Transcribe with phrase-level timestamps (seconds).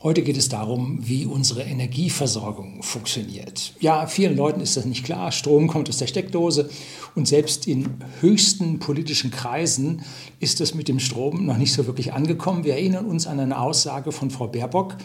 [0.00, 3.74] Heute geht es darum, wie unsere Energieversorgung funktioniert.
[3.80, 5.32] Ja, vielen Leuten ist das nicht klar.
[5.32, 6.70] Strom kommt aus der Steckdose
[7.16, 7.88] und selbst in
[8.20, 10.02] höchsten politischen Kreisen
[10.38, 12.62] ist das mit dem Strom noch nicht so wirklich angekommen.
[12.62, 14.96] Wir erinnern uns an eine Aussage von Frau Baerbock,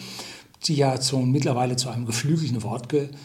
[0.66, 3.16] die ja zu, mittlerweile zu einem geflügelten Wort geworden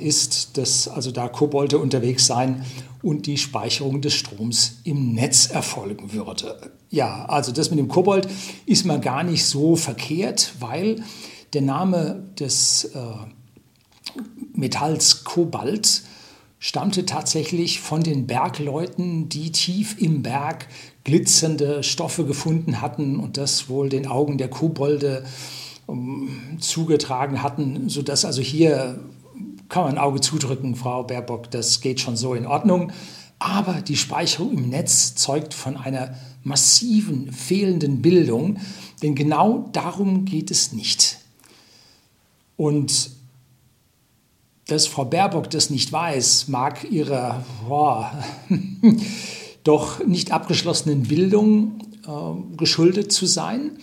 [0.00, 2.64] ist, dass also da Kobolde unterwegs seien
[3.02, 6.72] und die Speicherung des Stroms im Netz erfolgen würde.
[6.90, 8.28] Ja, also das mit dem Kobold
[8.66, 11.02] ist mal gar nicht so verkehrt, weil
[11.52, 13.00] der Name des äh,
[14.54, 16.02] Metalls Kobalt
[16.60, 20.68] stammte tatsächlich von den Bergleuten, die tief im Berg
[21.02, 25.24] glitzernde Stoffe gefunden hatten und das wohl den Augen der Kobolde
[25.86, 26.28] um,
[26.60, 28.98] zugetragen hatten, sodass also hier
[29.68, 32.92] kann man ein Auge zudrücken, Frau Baerbock, das geht schon so in Ordnung.
[33.38, 38.58] Aber die Speicherung im Netz zeugt von einer massiven fehlenden Bildung,
[39.02, 41.18] denn genau darum geht es nicht.
[42.56, 43.10] Und
[44.66, 48.12] dass Frau Baerbock das nicht weiß, mag ihrer boah,
[49.64, 53.78] doch nicht abgeschlossenen Bildung äh, geschuldet zu sein.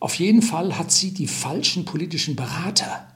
[0.00, 3.07] Auf jeden Fall hat sie die falschen politischen Berater,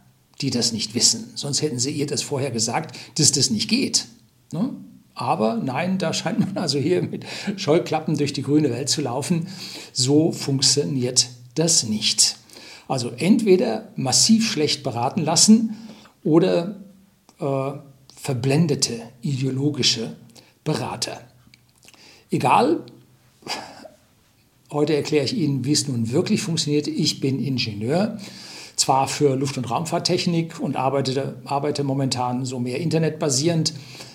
[0.42, 1.30] die das nicht wissen.
[1.34, 4.06] Sonst hätten sie ihr das vorher gesagt, dass das nicht geht.
[4.52, 4.70] Ne?
[5.14, 7.24] Aber nein, da scheint man also hier mit
[7.56, 9.48] Scheuklappen durch die grüne Welt zu laufen.
[9.92, 12.36] So funktioniert das nicht.
[12.88, 15.76] Also entweder massiv schlecht beraten lassen
[16.24, 16.80] oder
[17.38, 17.72] äh,
[18.16, 20.16] verblendete ideologische
[20.64, 21.20] Berater.
[22.30, 22.84] Egal,
[24.72, 26.86] Heute erkläre ich Ihnen, wie es nun wirklich funktioniert.
[26.86, 28.18] Ich bin Ingenieur,
[28.82, 33.74] zwar für Luft- und Raumfahrttechnik und arbeite, arbeite momentan so mehr internetbasierend,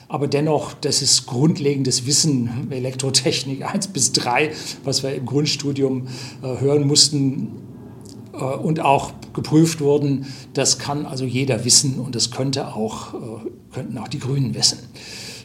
[0.09, 4.51] aber dennoch, das ist grundlegendes Wissen, Elektrotechnik 1 bis 3,
[4.83, 6.07] was wir im Grundstudium
[6.41, 7.53] äh, hören mussten
[8.33, 10.25] äh, und auch geprüft wurden.
[10.53, 13.17] Das kann also jeder wissen und das könnte auch, äh,
[13.73, 14.79] könnten auch die Grünen wissen.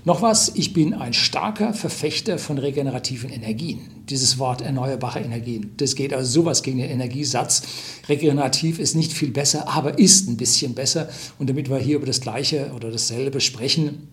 [0.05, 4.03] Noch was, ich bin ein starker Verfechter von regenerativen Energien.
[4.09, 7.63] Dieses Wort erneuerbare Energien, das geht also sowas gegen den Energiesatz.
[8.09, 11.09] Regenerativ ist nicht viel besser, aber ist ein bisschen besser.
[11.39, 14.09] Und damit wir hier über das Gleiche oder dasselbe sprechen,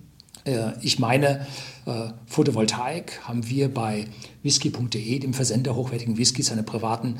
[0.45, 1.47] äh, ich meine,
[1.87, 4.05] äh, Photovoltaik haben wir bei
[4.43, 7.17] whisky.de, dem Versender hochwertigen Whiskys, einer privaten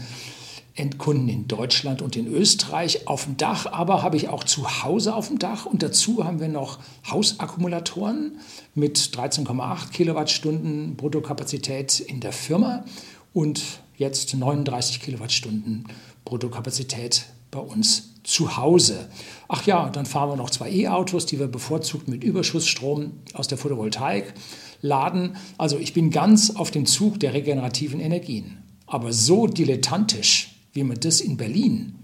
[0.80, 5.14] Endkunden in Deutschland und in Österreich auf dem Dach, aber habe ich auch zu Hause
[5.14, 6.80] auf dem Dach und dazu haben wir noch
[7.10, 8.40] Hausakkumulatoren
[8.74, 12.86] mit 13,8 Kilowattstunden Bruttokapazität in der Firma
[13.34, 13.62] und
[13.98, 15.86] jetzt 39 Kilowattstunden
[16.26, 19.10] Bruttokapazität bei uns zu Hause.
[19.48, 23.58] Ach ja, dann fahren wir noch zwei E-Autos, die wir bevorzugt mit Überschussstrom aus der
[23.58, 24.34] Photovoltaik
[24.82, 25.36] laden.
[25.58, 28.64] Also ich bin ganz auf dem Zug der regenerativen Energien.
[28.86, 31.96] Aber so dilettantisch wie man das in Berlin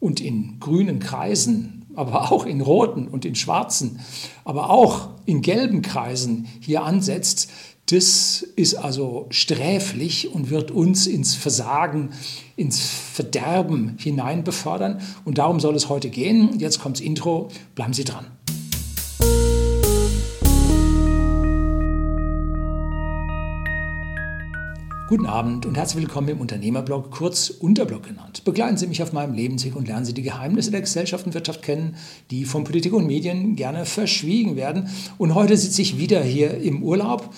[0.00, 4.00] und in grünen Kreisen, aber auch in roten und in schwarzen,
[4.44, 7.50] aber auch in gelben Kreisen hier ansetzt,
[7.86, 12.10] das ist also sträflich und wird uns ins Versagen,
[12.56, 15.02] ins Verderben hinein befördern.
[15.26, 16.58] Und darum soll es heute gehen.
[16.58, 17.48] Jetzt kommt das Intro.
[17.74, 18.33] Bleiben Sie dran.
[25.14, 28.42] Guten Abend und herzlich willkommen im Unternehmerblog, kurz Unterblog genannt.
[28.44, 31.62] Begleiten Sie mich auf meinem Lebensweg und lernen Sie die Geheimnisse der Gesellschaft und Wirtschaft
[31.62, 31.94] kennen,
[32.32, 34.88] die von Politik und Medien gerne verschwiegen werden.
[35.16, 37.32] Und heute sitze ich wieder hier im Urlaub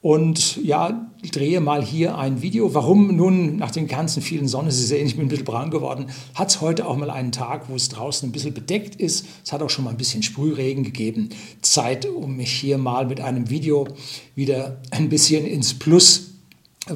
[0.00, 2.72] und ja, drehe mal hier ein Video.
[2.72, 6.06] Warum nun nach den ganzen vielen Sonnen, Sie sehen, ich bin ein bisschen braun geworden,
[6.36, 9.26] hat es heute auch mal einen Tag, wo es draußen ein bisschen bedeckt ist.
[9.44, 11.30] Es hat auch schon mal ein bisschen Sprühregen gegeben.
[11.62, 13.88] Zeit, um mich hier mal mit einem Video
[14.36, 16.27] wieder ein bisschen ins Plus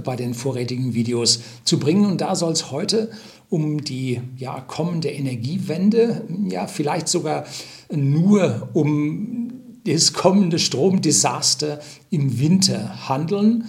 [0.01, 2.07] bei den vorrätigen Videos zu bringen.
[2.07, 3.11] Und da soll es heute
[3.49, 7.45] um die ja, kommende Energiewende, ja, vielleicht sogar
[7.91, 9.53] nur um
[9.85, 11.81] das kommende Stromdesaster
[12.11, 13.65] im Winter handeln,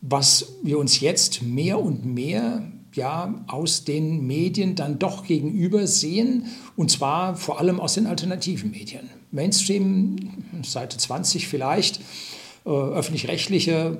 [0.00, 2.62] was wir uns jetzt mehr und mehr
[2.94, 8.70] ja, aus den Medien dann doch gegenüber sehen, und zwar vor allem aus den alternativen
[8.70, 9.08] Medien.
[9.30, 10.16] Mainstream,
[10.62, 12.00] Seite 20 vielleicht,
[12.64, 13.96] äh, öffentlich-rechtliche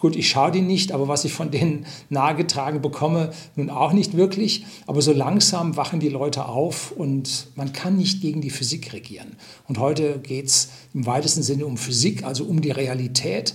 [0.00, 4.16] Gut, ich schaue die nicht, aber was ich von denen nahegetragen bekomme, nun auch nicht
[4.16, 4.66] wirklich.
[4.86, 9.36] Aber so langsam wachen die Leute auf und man kann nicht gegen die Physik regieren.
[9.68, 13.54] Und heute geht es im weitesten Sinne um Physik, also um die Realität.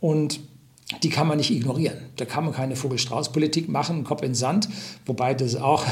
[0.00, 0.40] Und
[1.02, 1.98] die kann man nicht ignorieren.
[2.16, 4.68] Da kann man keine Vogel-Strauß-Politik machen, Kopf in Sand,
[5.04, 5.84] wobei das auch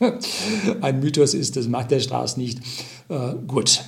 [0.80, 2.60] ein Mythos ist, das macht der Strauß nicht.
[3.08, 3.84] Äh, gut.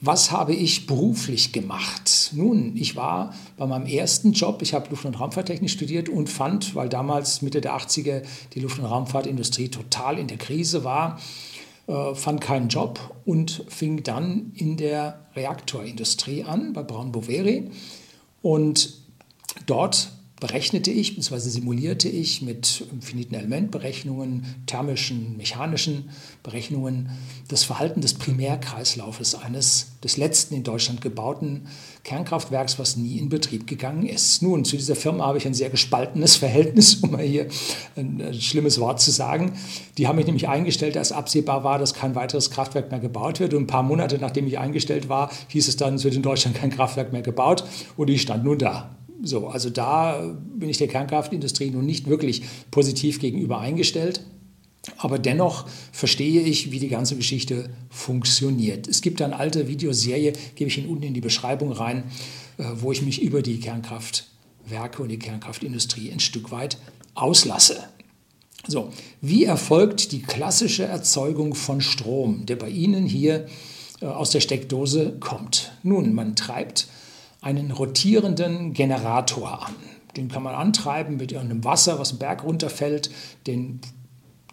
[0.00, 2.23] Was habe ich beruflich gemacht?
[2.32, 6.74] Nun, ich war bei meinem ersten Job, ich habe Luft- und Raumfahrttechnik studiert und fand,
[6.74, 8.22] weil damals Mitte der 80er
[8.54, 11.20] die Luft- und Raumfahrtindustrie total in der Krise war,
[11.86, 17.70] äh, fand keinen Job und fing dann in der Reaktorindustrie an, bei Braun Boveri.
[18.40, 18.94] Und
[19.66, 20.10] dort
[20.44, 21.38] berechnete ich bzw.
[21.38, 26.10] simulierte ich mit finiten Elementberechnungen, thermischen, mechanischen
[26.42, 27.08] Berechnungen
[27.48, 31.62] das Verhalten des Primärkreislaufes eines des letzten in Deutschland gebauten
[32.02, 34.42] Kernkraftwerks, was nie in Betrieb gegangen ist.
[34.42, 37.46] Nun, zu dieser Firma habe ich ein sehr gespaltenes Verhältnis, um mal hier
[37.96, 39.54] ein, ein schlimmes Wort zu sagen.
[39.96, 43.54] Die haben mich nämlich eingestellt, als absehbar war, dass kein weiteres Kraftwerk mehr gebaut wird.
[43.54, 46.54] Und ein paar Monate nachdem ich eingestellt war, hieß es dann, es wird in Deutschland
[46.54, 47.64] kein Kraftwerk mehr gebaut.
[47.96, 48.94] Und ich stand nun da.
[49.24, 54.20] So, also da bin ich der Kernkraftindustrie nun nicht wirklich positiv gegenüber eingestellt.
[54.98, 58.86] Aber dennoch verstehe ich, wie die ganze Geschichte funktioniert.
[58.86, 62.04] Es gibt eine alte Videoserie, gebe ich Ihnen unten in die Beschreibung rein,
[62.58, 66.76] äh, wo ich mich über die Kernkraftwerke und die Kernkraftindustrie ein Stück weit
[67.14, 67.84] auslasse.
[68.66, 68.90] So,
[69.20, 73.46] wie erfolgt die klassische Erzeugung von Strom, der bei Ihnen hier
[74.00, 75.72] äh, aus der Steckdose kommt?
[75.82, 76.88] Nun, man treibt
[77.44, 79.74] einen rotierenden Generator an.
[80.16, 83.10] Den kann man antreiben mit irgendeinem Wasser, was einen Berg runterfällt.
[83.46, 83.80] Den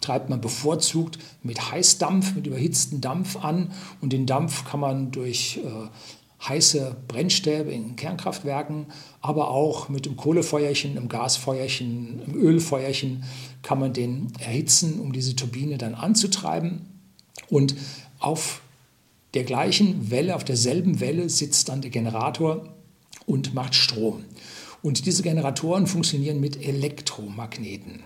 [0.00, 3.72] treibt man bevorzugt mit Heißdampf, mit überhitztem Dampf an.
[4.02, 8.86] Und den Dampf kann man durch äh, heiße Brennstäbe in Kernkraftwerken,
[9.20, 13.24] aber auch mit dem Kohlefeuerchen, einem Gasfeuerchen, einem Ölfeuerchen
[13.62, 16.88] kann man den erhitzen, um diese Turbine dann anzutreiben.
[17.48, 17.74] Und
[18.18, 18.60] auf
[19.32, 22.68] der gleichen Welle, auf derselben Welle sitzt dann der Generator
[23.32, 24.24] und macht Strom.
[24.82, 28.00] Und diese Generatoren funktionieren mit Elektromagneten.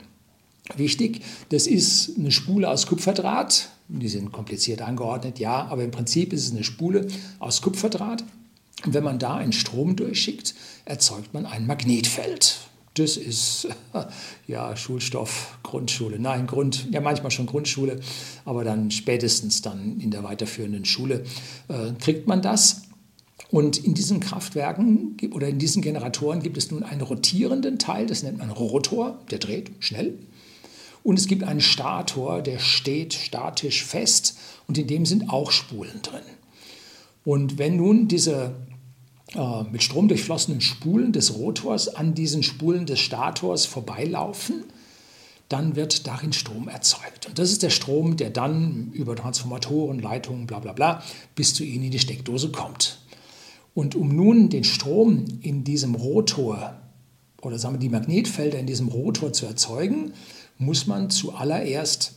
[0.77, 3.71] Wichtig, das ist eine Spule aus Kupferdraht.
[3.89, 7.09] Die sind kompliziert angeordnet, ja, aber im Prinzip ist es eine Spule
[7.41, 8.23] aus Kupferdraht.
[8.85, 12.59] Und wenn man da einen Strom durchschickt, erzeugt man ein Magnetfeld.
[12.95, 13.69] Das ist
[14.47, 16.21] ja Schulstoff, Grundschule.
[16.21, 17.99] Nein, Grund, ja manchmal schon Grundschule,
[18.45, 21.25] aber dann spätestens dann in der weiterführenden Schule
[21.69, 22.83] äh, kriegt man das.
[23.51, 28.23] Und in diesen Kraftwerken oder in diesen Generatoren gibt es nun einen rotierenden Teil, das
[28.23, 30.19] nennt man Rotor, der dreht schnell.
[31.05, 36.03] Und es gibt einen Stator, der steht statisch fest und in dem sind auch Spulen
[36.03, 36.23] drin.
[37.25, 38.57] Und wenn nun diese
[39.35, 44.65] äh, mit Strom durchflossenen Spulen des Rotors an diesen Spulen des Stators vorbeilaufen,
[45.49, 47.27] dann wird darin Strom erzeugt.
[47.27, 51.03] Und das ist der Strom, der dann über Transformatoren, Leitungen, bla bla bla
[51.37, 52.99] bis zu Ihnen in die Steckdose kommt.
[53.77, 56.81] Und um nun den Strom in diesem Rotor
[57.43, 60.15] oder sagen wir die Magnetfelder in diesem Rotor zu erzeugen,
[60.57, 62.15] muss man zuallererst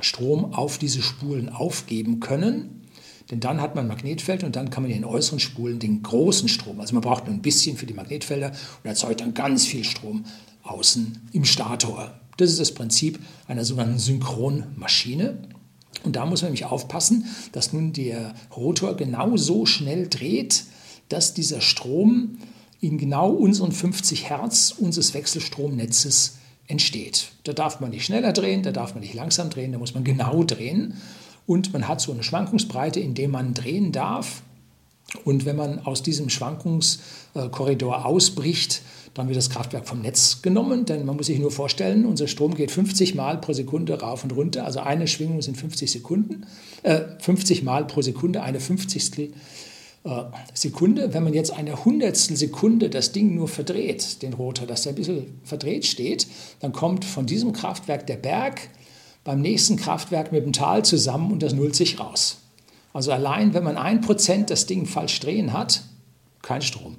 [0.00, 2.82] Strom auf diese Spulen aufgeben können.
[3.30, 6.48] Denn dann hat man Magnetfeld und dann kann man in den äußeren Spulen den großen
[6.48, 8.50] Strom, also man braucht nur ein bisschen für die Magnetfelder
[8.82, 10.24] und erzeugt dann ganz viel Strom
[10.64, 12.18] außen im Stator.
[12.36, 15.38] Das ist das Prinzip einer sogenannten Synchronmaschine.
[16.02, 20.64] Und da muss man nämlich aufpassen, dass nun der Rotor genauso schnell dreht,
[21.08, 22.38] dass dieser Strom
[22.80, 26.38] in genau unseren 50 Hertz unseres Wechselstromnetzes
[26.68, 27.28] entsteht.
[27.44, 30.04] Da darf man nicht schneller drehen, da darf man nicht langsam drehen, da muss man
[30.04, 30.94] genau drehen.
[31.46, 34.42] Und man hat so eine Schwankungsbreite, in der man drehen darf.
[35.24, 38.82] Und wenn man aus diesem Schwankungskorridor ausbricht,
[39.14, 42.54] dann wird das Kraftwerk vom Netz genommen, denn man muss sich nur vorstellen, unser Strom
[42.54, 46.46] geht 50 Mal pro Sekunde rauf und runter, also eine Schwingung sind 50 Sekunden,
[46.82, 49.32] äh, 50 Mal pro Sekunde, eine 50.
[50.06, 51.12] Äh, Sekunde.
[51.12, 54.96] Wenn man jetzt eine Hundertstel Sekunde das Ding nur verdreht, den Rotor, dass der ein
[54.96, 56.28] bisschen verdreht steht,
[56.60, 58.70] dann kommt von diesem Kraftwerk der Berg
[59.24, 62.38] beim nächsten Kraftwerk mit dem Tal zusammen und das nullt sich raus.
[62.92, 65.82] Also allein, wenn man ein Prozent das Ding falsch drehen hat,
[66.40, 66.96] kein Strom.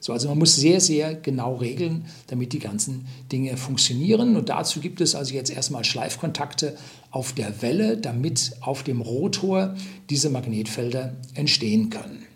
[0.00, 4.34] So, also man muss sehr, sehr genau regeln, damit die ganzen Dinge funktionieren.
[4.34, 6.76] Und dazu gibt es also jetzt erstmal Schleifkontakte
[7.10, 9.74] auf der Welle, damit auf dem Rotor
[10.08, 12.26] diese Magnetfelder entstehen können.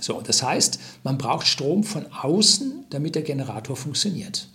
[0.00, 4.48] So, das heißt, man braucht Strom von außen, damit der Generator funktioniert.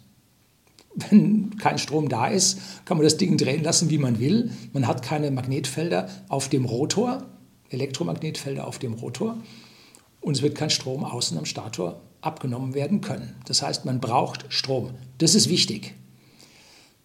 [0.95, 4.51] Wenn kein Strom da ist, kann man das Ding drehen lassen, wie man will.
[4.73, 7.25] Man hat keine Magnetfelder auf dem Rotor,
[7.69, 9.37] Elektromagnetfelder auf dem Rotor
[10.21, 13.35] und es wird kein Strom außen am Stator abgenommen werden können.
[13.45, 14.91] Das heißt, man braucht Strom.
[15.17, 15.95] Das ist wichtig.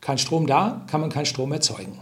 [0.01, 1.99] Kein Strom da, kann man keinen Strom erzeugen.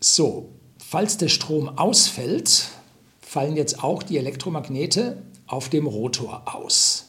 [0.00, 2.68] So, falls der Strom ausfällt,
[3.20, 7.06] fallen jetzt auch die Elektromagnete auf dem Rotor aus.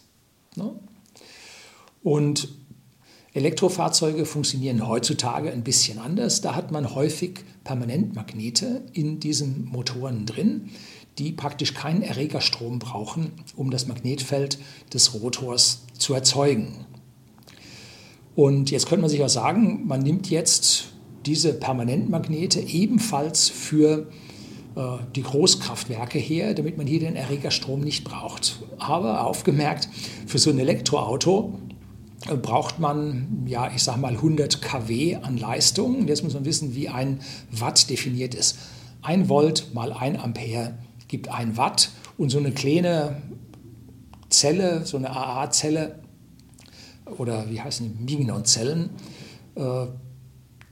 [0.56, 0.74] Ne?
[2.02, 2.50] Und
[3.34, 6.42] Elektrofahrzeuge funktionieren heutzutage ein bisschen anders.
[6.42, 10.72] Da hat man häufig Permanentmagnete in diesen Motoren drin,
[11.20, 14.58] die praktisch keinen Erregerstrom brauchen, um das Magnetfeld
[14.94, 16.86] des Rotors zu erzeugen.
[18.36, 20.94] Und jetzt könnte man sich auch sagen, man nimmt jetzt
[21.26, 24.08] diese Permanentmagnete ebenfalls für
[24.76, 24.82] äh,
[25.14, 28.60] die Großkraftwerke her, damit man hier den Erregerstrom nicht braucht.
[28.78, 29.90] Aber aufgemerkt,
[30.26, 31.60] für so ein Elektroauto
[32.30, 36.08] äh, braucht man, ja, ich sage mal 100 kW an Leistung.
[36.08, 37.20] Jetzt muss man wissen, wie ein
[37.52, 38.58] Watt definiert ist.
[39.02, 40.76] Ein Volt mal ein Ampere
[41.10, 43.22] gibt ein Watt und so eine kleine
[44.30, 46.00] Zelle, so eine AA-Zelle
[47.18, 48.92] oder wie heißen die, Mignon-Zellen,
[49.56, 49.88] äh,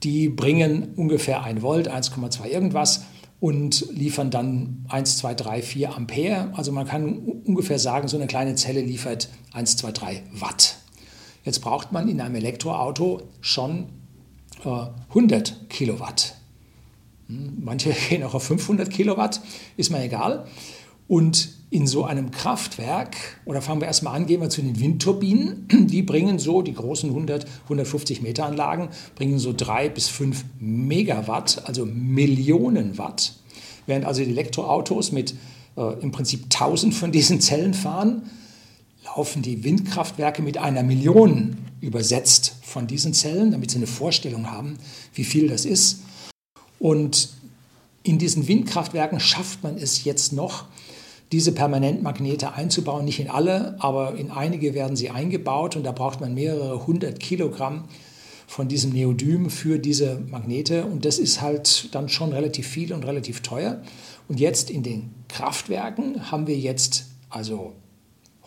[0.04, 3.04] die bringen ungefähr 1 Volt, 1,2 irgendwas
[3.40, 6.52] und liefern dann 1, 2, 3, 4 Ampere.
[6.56, 10.78] Also man kann ungefähr sagen, so eine kleine Zelle liefert 1, 2, 3 Watt.
[11.44, 13.88] Jetzt braucht man in einem Elektroauto schon
[14.64, 16.37] äh, 100 Kilowatt.
[17.28, 19.42] Manche gehen auch auf 500 Kilowatt,
[19.76, 20.48] ist mir egal.
[21.08, 23.16] Und in so einem Kraftwerk,
[23.46, 27.10] oder fangen wir erstmal an, gehen wir zu den Windturbinen, die bringen so, die großen
[27.10, 33.34] 100, 150 Meter Anlagen, bringen so 3 bis 5 Megawatt, also Millionen Watt.
[33.86, 35.34] Während also die Elektroautos mit
[35.78, 38.24] äh, im Prinzip 1000 von diesen Zellen fahren,
[39.06, 44.78] laufen die Windkraftwerke mit einer Million übersetzt von diesen Zellen, damit sie eine Vorstellung haben,
[45.14, 46.02] wie viel das ist.
[46.80, 47.30] Und
[48.04, 50.66] in diesen Windkraftwerken schafft man es jetzt noch,
[51.32, 53.06] diese Permanentmagnete einzubauen.
[53.06, 57.20] Nicht in alle, aber in einige werden sie eingebaut und da braucht man mehrere hundert
[57.20, 57.86] Kilogramm
[58.48, 63.06] von diesem Neodym für diese Magnete und das ist halt dann schon relativ viel und
[63.06, 63.82] relativ teuer.
[64.30, 67.74] Und jetzt in den Kraftwerken haben wir jetzt also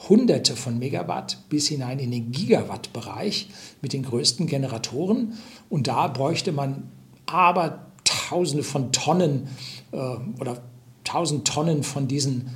[0.08, 3.50] Hunderte von Megawatt bis hinein in den Gigawatt-Bereich
[3.82, 5.34] mit den größten Generatoren.
[5.68, 6.90] Und da bräuchte man
[7.26, 7.89] aber
[8.28, 9.48] Tausende von Tonnen
[9.92, 9.96] äh,
[10.40, 10.62] oder
[11.04, 12.50] tausend Tonnen von diesen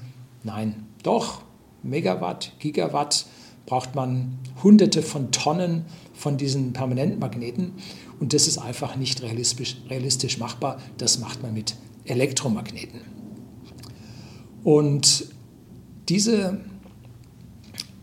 [0.45, 1.41] Nein, doch,
[1.83, 3.27] Megawatt, Gigawatt
[3.65, 7.73] braucht man hunderte von Tonnen von diesen Permanentmagneten
[8.21, 10.79] und das ist einfach nicht realistisch, realistisch machbar.
[10.99, 13.01] Das macht man mit Elektromagneten.
[14.63, 15.29] Und
[16.11, 16.61] diese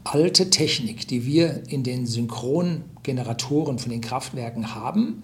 [0.03, 5.21] alte Technik, die wir in den Synchrongeneratoren von den Kraftwerken haben,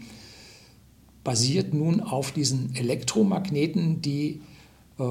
[1.27, 4.39] basiert nun auf diesen Elektromagneten, die
[4.97, 5.03] äh,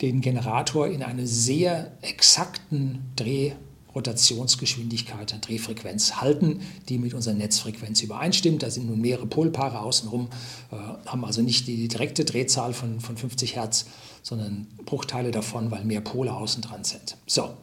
[0.00, 8.64] den Generator in eine sehr exakten Drehrotationsgeschwindigkeit, Drehfrequenz halten, die mit unserer Netzfrequenz übereinstimmt.
[8.64, 10.30] Da sind nun mehrere Polpaare außenrum,
[10.72, 13.86] äh, haben also nicht die direkte Drehzahl von, von 50 Hertz,
[14.20, 17.18] sondern Bruchteile davon, weil mehr Pole außen dran sind.
[17.28, 17.56] So,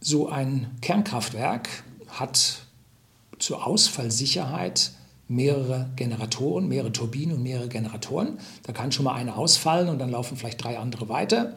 [0.00, 1.68] so ein Kernkraftwerk
[2.08, 2.62] hat
[3.38, 4.92] zur Ausfallsicherheit
[5.30, 8.38] mehrere Generatoren, mehrere Turbinen und mehrere Generatoren.
[8.64, 11.56] Da kann schon mal eine ausfallen und dann laufen vielleicht drei andere weiter.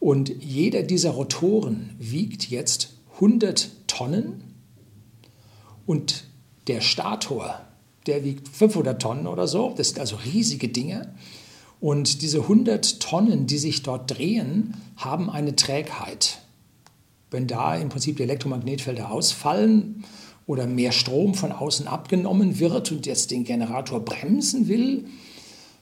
[0.00, 4.54] Und jeder dieser Rotoren wiegt jetzt 100 Tonnen
[5.86, 6.24] und
[6.66, 7.60] der Stator,
[8.06, 9.74] der wiegt 500 Tonnen oder so.
[9.76, 11.14] Das sind also riesige Dinge.
[11.80, 16.38] Und diese 100 Tonnen, die sich dort drehen, haben eine Trägheit.
[17.30, 20.04] Wenn da im Prinzip die Elektromagnetfelder ausfallen,
[20.46, 25.06] oder mehr Strom von außen abgenommen wird und jetzt den Generator bremsen will,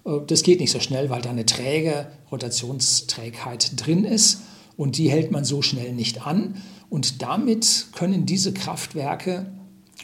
[0.04, 4.42] äh, das geht nicht so schnell, weil da eine träge Rotationsträgheit drin ist
[4.76, 6.62] und die hält man so schnell nicht an.
[6.90, 9.47] Und damit können diese Kraftwerke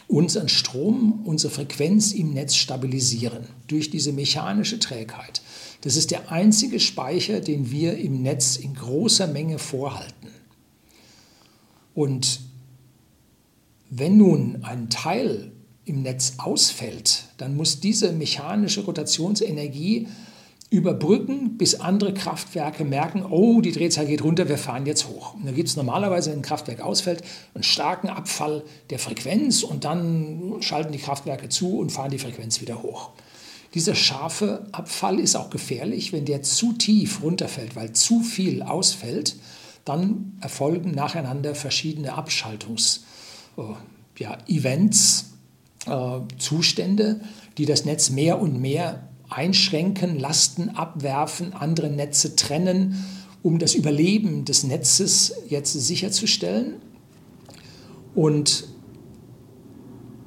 [0.07, 5.41] unseren Strom, unsere Frequenz im Netz stabilisieren durch diese mechanische Trägheit.
[5.81, 10.29] Das ist der einzige Speicher, den wir im Netz in großer Menge vorhalten.
[11.93, 12.39] Und
[13.89, 15.51] wenn nun ein Teil
[15.85, 20.07] im Netz ausfällt, dann muss diese mechanische Rotationsenergie
[20.69, 25.33] überbrücken, bis andere Kraftwerke merken, oh, die Drehzahl geht runter, wir fahren jetzt hoch.
[25.33, 27.23] Und dann gibt es normalerweise, wenn ein Kraftwerk ausfällt,
[27.55, 32.61] einen starken Abfall der Frequenz und dann schalten die Kraftwerke zu und fahren die Frequenz
[32.61, 33.09] wieder hoch.
[33.73, 39.37] Dieser scharfe Abfall ist auch gefährlich, wenn der zu tief runterfällt, weil zu viel ausfällt,
[39.85, 42.99] dann erfolgen nacheinander verschiedene Abschaltungs-
[44.17, 45.33] ja, Events,
[45.85, 47.21] äh, Zustände,
[47.57, 53.05] die das Netz mehr und mehr einschränken, Lasten abwerfen, andere Netze trennen,
[53.43, 56.75] um das Überleben des Netzes jetzt sicherzustellen.
[58.15, 58.67] Und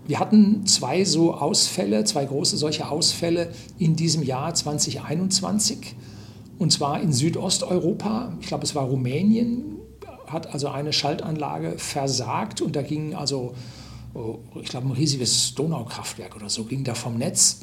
[0.06, 5.94] wir hatten zwei so Ausfälle, zwei große solche Ausfälle in diesem Jahr 2021.
[6.58, 9.71] Und zwar in Südosteuropa, ich glaube es war Rumänien,
[10.32, 13.54] hat also eine Schaltanlage versagt und da ging also,
[14.14, 17.60] oh, ich glaube, ein riesiges Donaukraftwerk oder so ging da vom Netz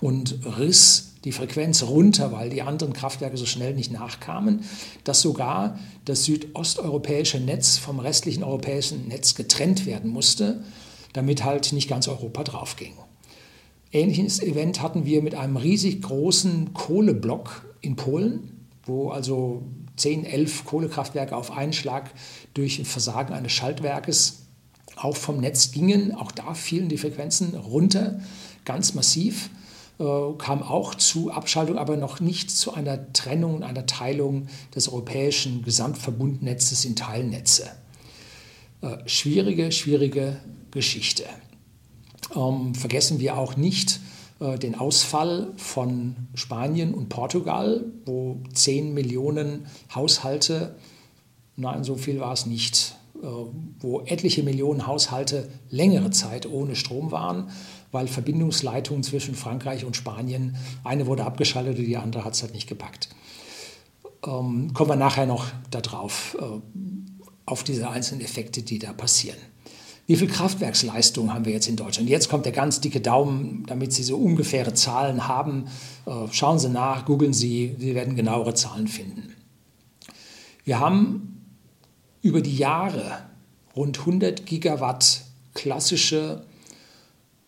[0.00, 4.64] und riss die Frequenz runter, weil die anderen Kraftwerke so schnell nicht nachkamen,
[5.04, 10.64] dass sogar das südosteuropäische Netz vom restlichen europäischen Netz getrennt werden musste,
[11.12, 12.94] damit halt nicht ganz Europa draufging.
[13.92, 19.62] Ähnliches Event hatten wir mit einem riesig großen Kohleblock in Polen, wo also
[20.00, 22.10] 10, 11 Kohlekraftwerke auf einen Schlag
[22.54, 24.46] durch Versagen eines Schaltwerkes
[24.96, 26.14] auch vom Netz gingen.
[26.14, 28.20] Auch da fielen die Frequenzen runter,
[28.64, 29.50] ganz massiv.
[29.98, 30.04] Äh,
[30.38, 36.84] kam auch zu Abschaltung, aber noch nicht zu einer Trennung, einer Teilung des europäischen Gesamtverbundnetzes
[36.84, 37.70] in Teilnetze.
[38.80, 40.40] Äh, schwierige, schwierige
[40.70, 41.24] Geschichte.
[42.34, 44.00] Ähm, vergessen wir auch nicht
[44.40, 50.76] den Ausfall von Spanien und Portugal, wo 10 Millionen Haushalte,
[51.56, 53.26] nein, so viel war es nicht, äh,
[53.80, 57.50] wo etliche Millionen Haushalte längere Zeit ohne Strom waren
[57.92, 62.54] weil Verbindungsleitungen zwischen Frankreich und Spanien, eine wurde abgeschaltet und die andere hat es halt
[62.54, 63.08] nicht gepackt.
[64.26, 66.44] Ähm, kommen wir nachher noch darauf, äh,
[67.46, 69.38] auf diese einzelnen Effekte, die da passieren.
[70.06, 72.08] Wie viel Kraftwerksleistung haben wir jetzt in Deutschland?
[72.08, 75.66] Jetzt kommt der ganz dicke Daumen, damit Sie so ungefähre Zahlen haben.
[76.06, 79.34] Äh, schauen Sie nach, googeln Sie, Sie werden genauere Zahlen finden.
[80.64, 81.44] Wir haben
[82.22, 83.18] über die Jahre
[83.76, 85.22] rund 100 Gigawatt
[85.54, 86.44] klassische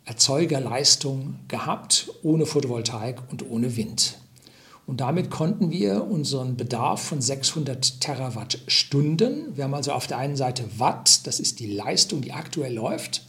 [0.04, 4.18] Erzeugerleistung gehabt, ohne Photovoltaik und ohne Wind.
[4.92, 10.36] Und damit konnten wir unseren Bedarf von 600 Terawattstunden, wir haben also auf der einen
[10.36, 13.26] Seite Watt, das ist die Leistung, die aktuell läuft,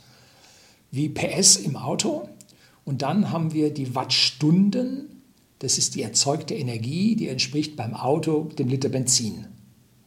[0.92, 2.28] wie PS im Auto.
[2.84, 5.22] Und dann haben wir die Wattstunden,
[5.60, 9.46] das ist die erzeugte Energie, die entspricht beim Auto dem Liter Benzin.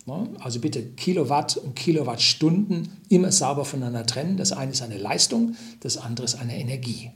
[0.04, 0.28] Ne?
[0.40, 4.36] Also bitte Kilowatt und Kilowattstunden immer sauber voneinander trennen.
[4.36, 7.12] Das eine ist eine Leistung, das andere ist eine Energie.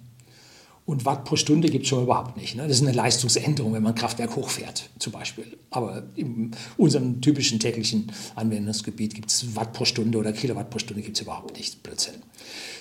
[0.91, 2.57] Und Watt pro Stunde gibt es schon überhaupt nicht.
[2.57, 2.67] Ne?
[2.67, 5.57] Das ist eine Leistungsänderung, wenn man Kraftwerk hochfährt, zum Beispiel.
[5.71, 11.05] Aber in unserem typischen täglichen Anwendungsgebiet gibt es Watt pro Stunde oder Kilowatt pro Stunde
[11.05, 11.85] gibt es überhaupt nicht.
[11.85, 12.17] Blödsinn.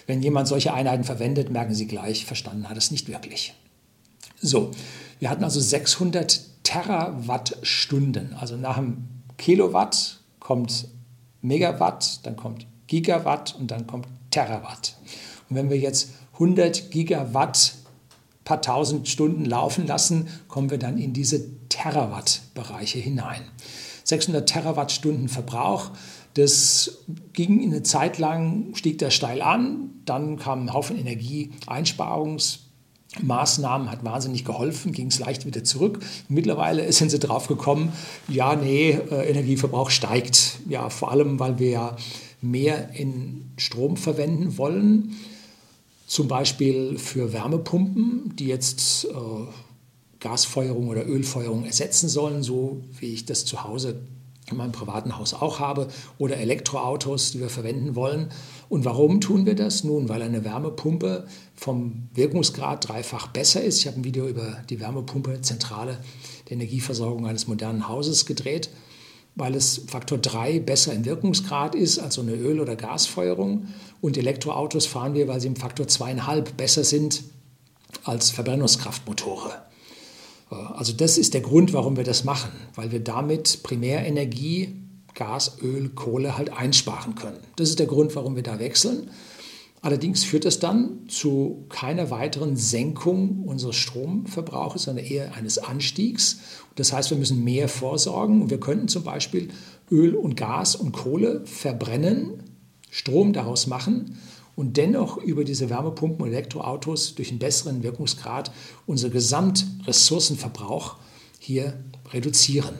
[0.08, 3.54] Wenn jemand solche Einheiten verwendet, merken Sie gleich, verstanden hat es nicht wirklich.
[4.42, 4.72] So,
[5.20, 8.34] wir hatten also 600 Terawattstunden.
[8.34, 10.88] Also nach dem Kilowatt kommt
[11.44, 14.98] Megawatt, dann kommt Gigawatt und dann kommt Terawatt.
[15.48, 17.74] Und wenn wir jetzt 100 Gigawatt
[18.44, 23.42] paar tausend Stunden laufen lassen, kommen wir dann in diese Terawatt-Bereiche hinein.
[24.04, 25.92] 600 Terawattstunden Verbrauch,
[26.34, 32.60] das ging eine Zeit lang, stieg der steil an, dann kam ein Haufen Energieeinsparungs-
[33.22, 36.00] Maßnahmen hat wahnsinnig geholfen, ging es leicht wieder zurück.
[36.28, 37.92] Mittlerweile sind sie drauf gekommen,
[38.28, 40.60] ja, nee, äh, Energieverbrauch steigt.
[40.70, 41.96] Ja, vor allem, weil wir ja
[42.42, 45.16] mehr in Strom verwenden wollen.
[46.10, 49.10] Zum Beispiel für Wärmepumpen, die jetzt äh,
[50.20, 54.02] Gasfeuerung oder Ölfeuerung ersetzen sollen, so wie ich das zu Hause
[54.50, 58.30] in meinem privaten Haus auch habe, oder Elektroautos, die wir verwenden wollen.
[58.70, 59.84] Und warum tun wir das?
[59.84, 63.78] Nun, weil eine Wärmepumpe vom Wirkungsgrad dreifach besser ist.
[63.78, 66.00] Ich habe ein Video über die Wärmepumpe, Zentrale
[66.48, 68.72] der Energieversorgung eines modernen Hauses gedreht,
[69.40, 73.68] weil es Faktor 3 besser im Wirkungsgrad ist als so eine Öl- oder Gasfeuerung.
[74.02, 77.24] Und Elektroautos fahren wir, weil sie im Faktor 2,5 besser sind
[78.04, 79.54] als Verbrennungskraftmotore.
[80.50, 84.76] Also das ist der Grund, warum wir das machen, weil wir damit Primärenergie,
[85.14, 87.38] Gas, Öl, Kohle halt einsparen können.
[87.56, 89.10] Das ist der Grund, warum wir da wechseln.
[89.82, 96.40] Allerdings führt das dann zu keiner weiteren Senkung unseres Stromverbrauchs, sondern eher eines Anstiegs.
[96.76, 99.50] Das heißt, wir müssen mehr vorsorgen und wir könnten zum Beispiel
[99.90, 102.44] Öl und Gas und Kohle verbrennen,
[102.92, 104.18] Strom daraus machen
[104.56, 108.52] und dennoch über diese Wärmepumpen und Elektroautos durch einen besseren Wirkungsgrad
[108.86, 110.98] unser Gesamtressourcenverbrauch
[111.40, 111.80] hier
[112.12, 112.76] reduzieren.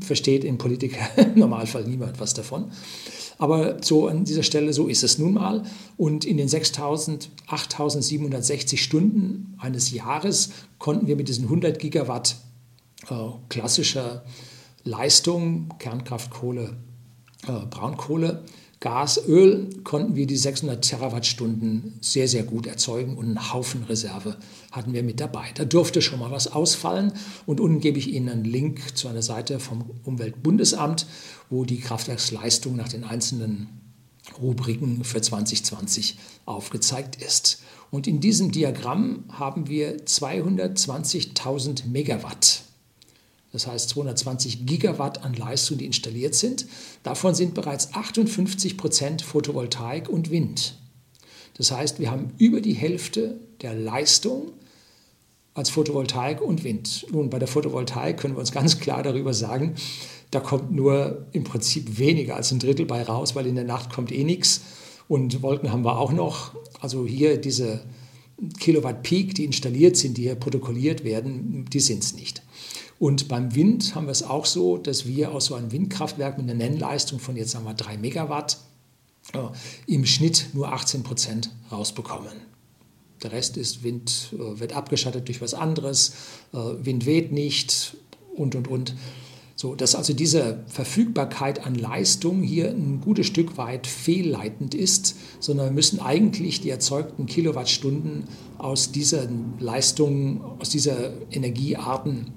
[0.00, 2.70] Versteht im Politiker im Normalfall niemand was davon.
[3.40, 5.62] Aber so an dieser Stelle, so ist es nun mal.
[5.96, 12.36] Und in den 6.000, 8.760 Stunden eines Jahres konnten wir mit diesen 100 Gigawatt
[13.08, 13.14] äh,
[13.48, 14.24] klassischer
[14.84, 16.76] Leistung, Kernkraft, Kohle,
[17.48, 18.44] äh, Braunkohle,
[18.80, 24.38] Gas, Öl konnten wir die 600 Terawattstunden sehr, sehr gut erzeugen und einen Haufen Reserve
[24.72, 25.50] hatten wir mit dabei.
[25.54, 27.12] Da durfte schon mal was ausfallen
[27.44, 31.06] und unten gebe ich Ihnen einen Link zu einer Seite vom Umweltbundesamt,
[31.50, 33.68] wo die Kraftwerksleistung nach den einzelnen
[34.40, 36.16] Rubriken für 2020
[36.46, 37.62] aufgezeigt ist.
[37.90, 42.59] Und in diesem Diagramm haben wir 220.000 Megawatt
[43.52, 46.66] das heißt 220 Gigawatt an Leistung, die installiert sind.
[47.02, 50.76] Davon sind bereits 58 Prozent Photovoltaik und Wind.
[51.56, 54.52] Das heißt, wir haben über die Hälfte der Leistung
[55.54, 57.06] als Photovoltaik und Wind.
[57.10, 59.74] Nun, bei der Photovoltaik können wir uns ganz klar darüber sagen,
[60.30, 63.92] da kommt nur im Prinzip weniger als ein Drittel bei raus, weil in der Nacht
[63.92, 64.62] kommt eh nichts.
[65.08, 66.54] Und Wolken haben wir auch noch.
[66.80, 67.82] Also hier diese
[68.60, 72.42] Kilowatt Peak, die installiert sind, die hier protokolliert werden, die sind es nicht.
[73.00, 76.50] Und beim Wind haben wir es auch so, dass wir aus so einem Windkraftwerk mit
[76.50, 78.58] einer Nennleistung von jetzt sagen wir 3 Megawatt
[79.86, 82.32] im Schnitt nur 18 Prozent rausbekommen.
[83.22, 86.12] Der Rest ist Wind, äh, wird abgeschattet durch was anderes,
[86.52, 87.96] äh, Wind weht nicht
[88.36, 88.94] und, und, und.
[89.56, 95.68] So, dass also diese Verfügbarkeit an Leistung hier ein gutes Stück weit fehlleitend ist, sondern
[95.68, 98.24] wir müssen eigentlich die erzeugten Kilowattstunden
[98.58, 102.32] aus diesen Leistungen, aus dieser Energiearten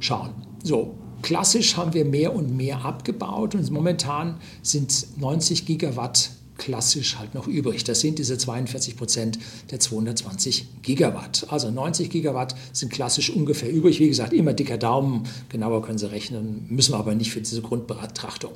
[0.00, 0.30] schauen.
[0.62, 7.34] So, klassisch haben wir mehr und mehr abgebaut und momentan sind 90 Gigawatt klassisch halt
[7.34, 7.84] noch übrig.
[7.84, 9.38] Das sind diese 42 Prozent
[9.70, 11.46] der 220 Gigawatt.
[11.50, 14.00] Also 90 Gigawatt sind klassisch ungefähr übrig.
[14.00, 17.62] Wie gesagt, immer dicker Daumen, genauer können Sie rechnen, müssen wir aber nicht für diese
[17.62, 18.52] Grundbetrachtung.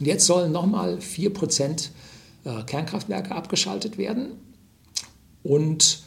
[0.00, 1.90] Und jetzt sollen nochmal 4 Prozent
[2.44, 4.32] äh, Kernkraftwerke abgeschaltet werden.
[5.42, 6.02] Und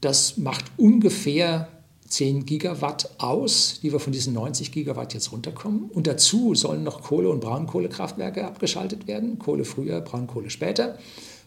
[0.00, 1.68] das macht ungefähr
[2.10, 5.90] 10 Gigawatt aus, die wir von diesen 90 Gigawatt jetzt runterkommen.
[5.90, 9.38] Und dazu sollen noch Kohle- und Braunkohlekraftwerke abgeschaltet werden.
[9.38, 10.98] Kohle früher, Braunkohle später.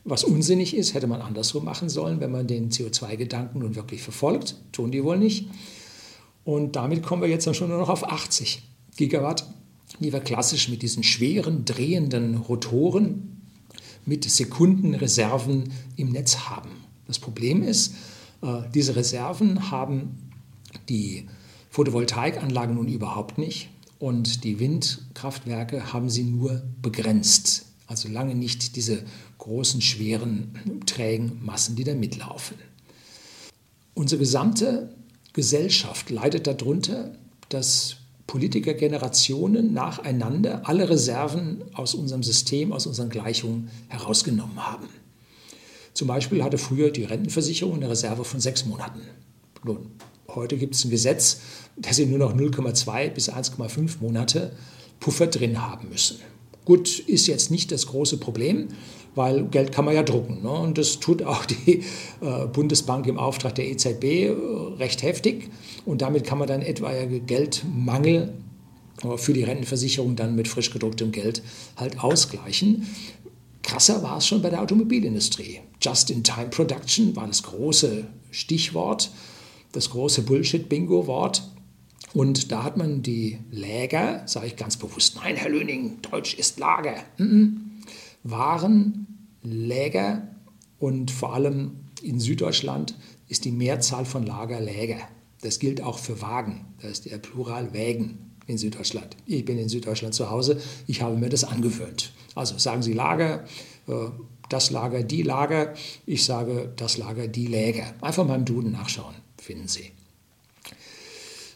[0.06, 4.56] Was unsinnig ist, hätte man andersrum machen sollen, wenn man den CO2-Gedanken nun wirklich verfolgt.
[4.72, 5.48] Tun die wohl nicht.
[6.46, 8.64] Und damit kommen wir jetzt dann schon nur noch auf 80
[8.96, 9.46] Gigawatt,
[10.00, 13.42] die wir klassisch mit diesen schweren, drehenden Rotoren
[14.06, 16.72] mit Sekundenreserven im Netz haben.
[17.08, 17.96] Das Problem ist,
[18.42, 20.33] äh, diese Reserven haben
[20.90, 21.28] die
[21.70, 27.66] Photovoltaikanlagen nun überhaupt nicht und die Windkraftwerke haben sie nur begrenzt.
[27.88, 29.04] Also lange nicht diese
[29.38, 32.58] großen, schweren, trägen Massen, die da mitlaufen.
[33.94, 34.94] Unsere gesamte
[35.34, 37.16] Gesellschaft leidet darunter,
[37.50, 44.90] dass Politikergenerationen nacheinander alle Reserven aus unserem System, aus unseren Gleichungen herausgenommen haben.
[45.94, 49.02] Zum Beispiel hatte früher die Rentenversicherung eine Reserve von sechs Monaten.
[49.64, 49.92] Nun,
[50.36, 51.40] Heute gibt es ein Gesetz,
[51.78, 54.52] dass sie nur noch 0,2 bis 1,5 Monate
[55.00, 56.20] Puffer drin haben müssen.
[56.66, 58.70] Gut, ist jetzt nicht das große Problem,
[59.16, 60.42] weil Geld kann man ja drucken.
[60.44, 60.50] Ne?
[60.50, 61.84] Und das tut auch die
[62.22, 64.36] äh, Bundesbank im Auftrag der EZB äh,
[64.80, 65.50] recht heftig.
[65.86, 68.34] Und damit kann man dann etwaige Geldmangel
[69.04, 71.44] äh, für die Rentenversicherung dann mit frisch gedrucktem Geld
[71.76, 72.88] halt ausgleichen.
[73.62, 75.60] Krasser war es schon bei der Automobilindustrie.
[75.82, 79.12] Just-in-Time-Production war das große Stichwort
[79.74, 81.44] das große Bullshit-Bingo-Wort.
[82.14, 86.60] Und da hat man die Läger, sage ich ganz bewusst, nein, Herr Löning, Deutsch ist
[86.60, 86.96] Lager,
[88.24, 89.08] waren
[89.42, 90.28] Läger
[90.80, 91.72] und vor allem
[92.04, 92.96] in Süddeutschland
[93.28, 95.00] ist die Mehrzahl von Lager Läger.
[95.42, 99.18] Das gilt auch für Wagen, da ist der Plural Wägen in Süddeutschland.
[99.26, 102.14] Ich bin in Süddeutschland zu Hause, ich habe mir das angewöhnt.
[102.36, 103.46] Also sagen Sie Lager,
[103.88, 103.94] äh,
[104.50, 105.74] das Lager, die Lager,
[106.06, 107.94] ich sage das Lager, die Läger.
[108.02, 109.92] Einfach mal im Duden nachschauen finden Sie.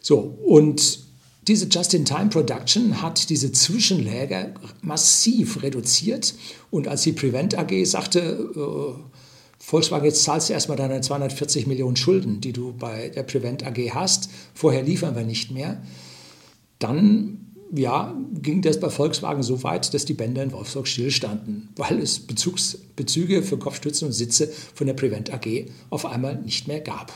[0.00, 1.00] So, und
[1.48, 6.34] diese Just-in-Time-Production hat diese Zwischenläger massiv reduziert.
[6.70, 9.02] Und als die Prevent AG sagte, äh,
[9.58, 13.78] Volkswagen, jetzt zahlst du erstmal deine 240 Millionen Schulden, die du bei der Prevent AG
[13.94, 15.82] hast, vorher liefern wir nicht mehr,
[16.78, 21.98] dann ja, ging das bei Volkswagen so weit, dass die Bänder in Wolfsburg stillstanden, weil
[21.98, 26.80] es Bezugs Bezüge für Kopfstützen und Sitze von der Prevent AG auf einmal nicht mehr
[26.80, 27.12] gab.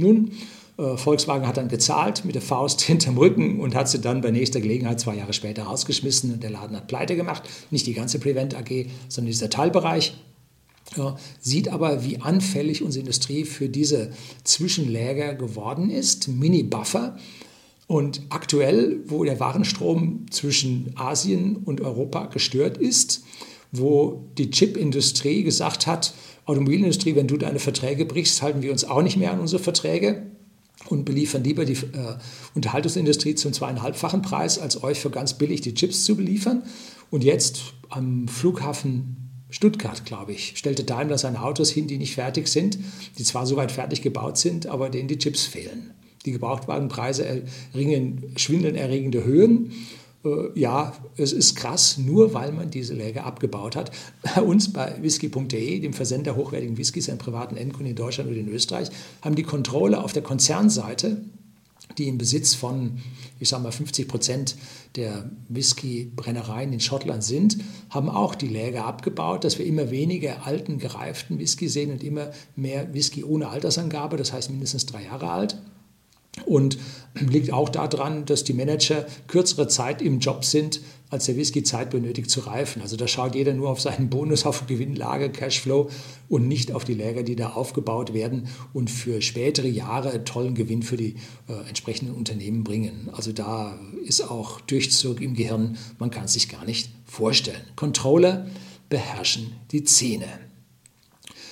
[0.00, 0.32] Nun,
[0.78, 4.30] äh, Volkswagen hat dann gezahlt mit der Faust hinterm Rücken und hat sie dann bei
[4.30, 7.42] nächster Gelegenheit zwei Jahre später rausgeschmissen und der Laden hat pleite gemacht.
[7.70, 10.14] Nicht die ganze Prevent AG, sondern dieser Teilbereich.
[10.96, 14.10] Ja, sieht aber, wie anfällig unsere Industrie für diese
[14.42, 17.16] Zwischenläger geworden ist, Mini-Buffer.
[17.86, 23.24] Und aktuell, wo der Warenstrom zwischen Asien und Europa gestört ist,
[23.72, 26.14] wo die Chipindustrie gesagt hat,
[26.50, 30.26] Automobilindustrie, wenn du deine Verträge brichst, halten wir uns auch nicht mehr an unsere Verträge
[30.88, 32.16] und beliefern lieber die äh,
[32.54, 36.62] Unterhaltungsindustrie zum zweieinhalbfachen Preis, als euch für ganz billig die Chips zu beliefern.
[37.10, 39.16] Und jetzt am Flughafen
[39.50, 42.78] Stuttgart, glaube ich, stellte Daimler seine Autos hin, die nicht fertig sind,
[43.18, 45.92] die zwar soweit fertig gebaut sind, aber denen die Chips fehlen.
[46.24, 49.72] Die Gebrauchtwagenpreise erringen schwindelerregende Höhen
[50.54, 53.90] ja, es ist krass, nur weil man diese Läger abgebaut hat.
[54.22, 58.48] Bei uns bei whisky.de, dem Versender hochwertigen Whiskys an privaten Endkunden in Deutschland und in
[58.48, 58.90] Österreich,
[59.22, 61.22] haben die Kontrolle auf der Konzernseite
[61.98, 62.98] die im Besitz von,
[63.38, 64.56] ich sage mal, 50 Prozent
[64.96, 67.58] der Whisky-Brennereien in Schottland sind,
[67.90, 72.30] haben auch die Läger abgebaut, dass wir immer weniger alten, gereiften Whisky sehen und immer
[72.56, 75.58] mehr Whisky ohne Altersangabe, das heißt mindestens drei Jahre alt.
[76.50, 76.78] Und
[77.14, 81.90] liegt auch daran, dass die Manager kürzere Zeit im Job sind, als der Whisky Zeit
[81.90, 82.82] benötigt zu reifen.
[82.82, 85.90] Also da schaut jeder nur auf seinen Bonus, auf Gewinnlage, Cashflow
[86.28, 90.82] und nicht auf die Läger, die da aufgebaut werden und für spätere Jahre tollen Gewinn
[90.82, 91.14] für die
[91.48, 93.10] äh, entsprechenden Unternehmen bringen.
[93.12, 97.62] Also da ist auch Durchzug im Gehirn, man kann es sich gar nicht vorstellen.
[97.76, 98.48] Controller
[98.88, 100.26] beherrschen die Zähne.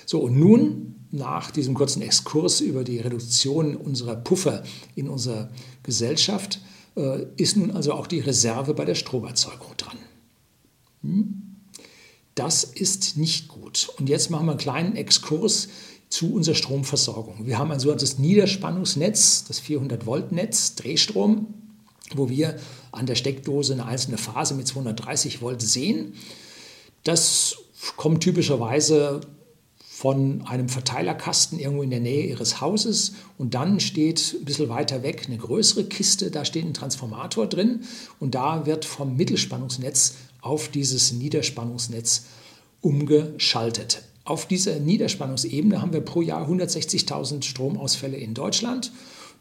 [0.07, 4.63] So, und nun nach diesem kurzen Exkurs über die Reduktion unserer Puffer
[4.95, 5.51] in unserer
[5.83, 6.61] Gesellschaft
[6.97, 9.99] äh, ist nun also auch die Reserve bei der Stromerzeugung dran.
[11.03, 11.43] Hm?
[12.35, 13.89] Das ist nicht gut.
[13.99, 15.69] Und jetzt machen wir einen kleinen Exkurs
[16.09, 17.47] zu unserer Stromversorgung.
[17.47, 21.55] Wir haben ein sogenanntes Niederspannungsnetz, das 400-Volt-Netz, Drehstrom,
[22.15, 22.57] wo wir
[22.93, 26.15] an der Steckdose eine einzelne Phase mit 230 Volt sehen.
[27.05, 27.57] Das
[27.97, 29.21] kommt typischerweise
[29.99, 33.15] von einem Verteilerkasten irgendwo in der Nähe ihres Hauses.
[33.37, 37.81] Und dann steht ein bisschen weiter weg eine größere Kiste, da steht ein Transformator drin.
[38.21, 42.27] Und da wird vom Mittelspannungsnetz auf dieses Niederspannungsnetz
[42.81, 44.03] umgeschaltet.
[44.25, 48.93] Auf dieser Niederspannungsebene haben wir pro Jahr 160.000 Stromausfälle in Deutschland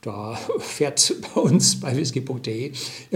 [0.01, 2.71] da fährt bei uns bei whisky.de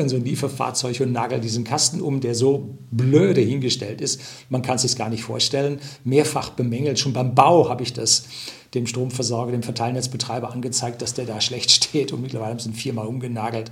[0.06, 4.22] so ein Lieferfahrzeug und nagelt diesen Kasten um, der so blöde hingestellt ist.
[4.50, 5.80] Man kann es sich gar nicht vorstellen.
[6.04, 7.00] Mehrfach bemängelt.
[7.00, 8.26] Schon beim Bau habe ich das
[8.74, 12.12] dem Stromversorger, dem Verteilnetzbetreiber angezeigt, dass der da schlecht steht.
[12.14, 13.72] Und mittlerweile sind viermal umgenagelt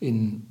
[0.00, 0.46] in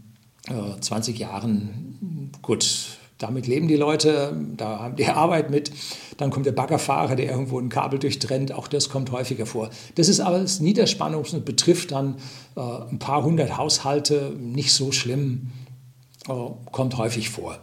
[0.48, 2.32] äh, 20 Jahren.
[2.42, 5.72] Gut, damit leben die Leute, da haben die Arbeit mit.
[6.18, 8.52] Dann kommt der Baggerfahrer, der irgendwo ein Kabel durchtrennt.
[8.52, 9.70] Auch das kommt häufiger vor.
[9.96, 12.16] Das ist das Niederspannungs- und betrifft dann
[12.56, 14.34] äh, ein paar hundert Haushalte.
[14.40, 15.52] Nicht so schlimm,
[16.28, 16.34] äh,
[16.72, 17.60] kommt häufig vor.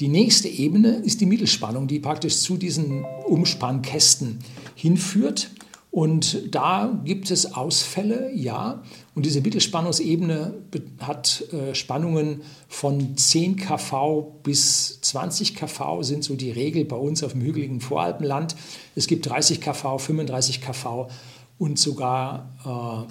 [0.00, 4.40] Die nächste Ebene ist die Mittelspannung, die praktisch zu diesen Umspannkästen
[4.74, 5.50] hinführt.
[5.96, 8.82] Und da gibt es Ausfälle, ja.
[9.14, 10.52] Und diese Mittelspannungsebene
[11.00, 17.22] hat äh, Spannungen von 10 kV bis 20 kV sind so die Regel bei uns
[17.22, 18.56] auf dem hügeligen Voralpenland.
[18.94, 21.08] Es gibt 30 kV, 35 kV
[21.56, 23.06] und sogar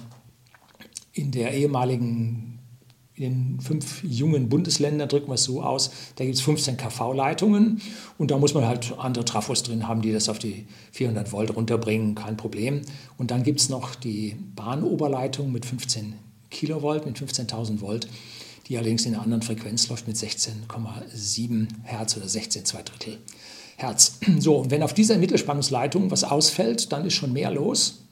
[1.12, 2.55] äh, in der ehemaligen
[3.16, 7.80] in fünf jungen Bundesländern, drücken wir es so aus, da gibt es 15 kV-Leitungen
[8.18, 11.56] und da muss man halt andere Trafos drin haben, die das auf die 400 Volt
[11.56, 12.82] runterbringen, kein Problem.
[13.16, 16.14] Und dann gibt es noch die Bahnoberleitung mit 15
[16.50, 18.08] Kilovolt, mit 15.000 Volt,
[18.68, 23.18] die allerdings in einer anderen Frequenz läuft mit 16,7 Hertz oder 16 2 Drittel
[23.76, 24.18] Hertz.
[24.38, 28.05] So, und wenn auf dieser Mittelspannungsleitung was ausfällt, dann ist schon mehr los.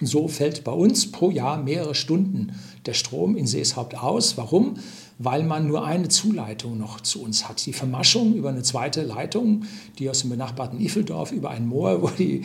[0.00, 4.36] So fällt bei uns pro Jahr mehrere Stunden der Strom in Seeshaupt aus.
[4.36, 4.74] Warum?
[5.18, 7.64] Weil man nur eine Zuleitung noch zu uns hat.
[7.64, 9.62] Die Vermaschung über eine zweite Leitung,
[10.00, 12.42] die aus dem benachbarten Iffeldorf über ein Moor, wo die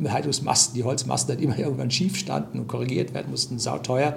[0.00, 4.16] Leitungsmasten, die Holzmasten dann immer irgendwann schief standen und korrigiert werden mussten, sauteuer,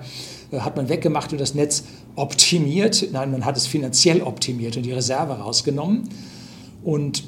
[0.52, 1.84] äh, hat man weggemacht und das Netz
[2.16, 3.08] optimiert.
[3.12, 6.10] Nein, man hat es finanziell optimiert und die Reserve rausgenommen.
[6.84, 7.24] Und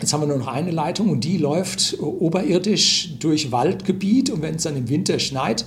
[0.00, 4.54] Jetzt haben wir nur noch eine Leitung und die läuft oberirdisch durch Waldgebiet und wenn
[4.54, 5.66] es dann im Winter schneit,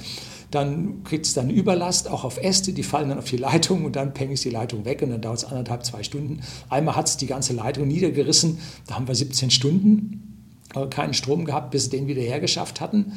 [0.50, 3.96] dann kriegt es dann Überlast, auch auf Äste, die fallen dann auf die Leitung und
[3.96, 6.42] dann peng ist die Leitung weg und dann dauert es anderthalb, zwei Stunden.
[6.70, 11.46] Einmal hat es die ganze Leitung niedergerissen, da haben wir 17 Stunden äh, keinen Strom
[11.46, 13.14] gehabt, bis sie den wieder hergeschafft hatten.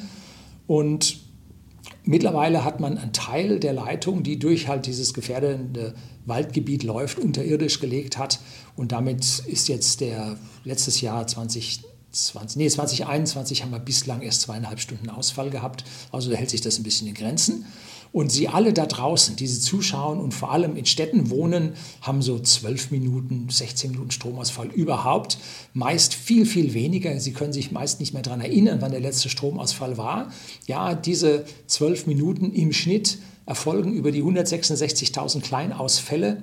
[0.66, 1.18] Und
[2.08, 5.92] Mittlerweile hat man einen Teil der Leitung, die durch halt dieses gefährdende
[6.24, 8.38] Waldgebiet läuft, unterirdisch gelegt hat.
[8.76, 14.78] Und damit ist jetzt der letztes Jahr 2020, nee, 2021 haben wir bislang erst zweieinhalb
[14.78, 15.82] Stunden Ausfall gehabt.
[16.12, 17.66] Also da hält sich das ein bisschen in Grenzen.
[18.12, 22.22] Und Sie alle da draußen, die Sie zuschauen und vor allem in Städten wohnen, haben
[22.22, 25.38] so 12 Minuten, 16 Minuten Stromausfall überhaupt.
[25.74, 27.18] Meist viel, viel weniger.
[27.20, 30.30] Sie können sich meist nicht mehr daran erinnern, wann der letzte Stromausfall war.
[30.66, 36.42] Ja, diese 12 Minuten im Schnitt erfolgen über die 166.000 Kleinausfälle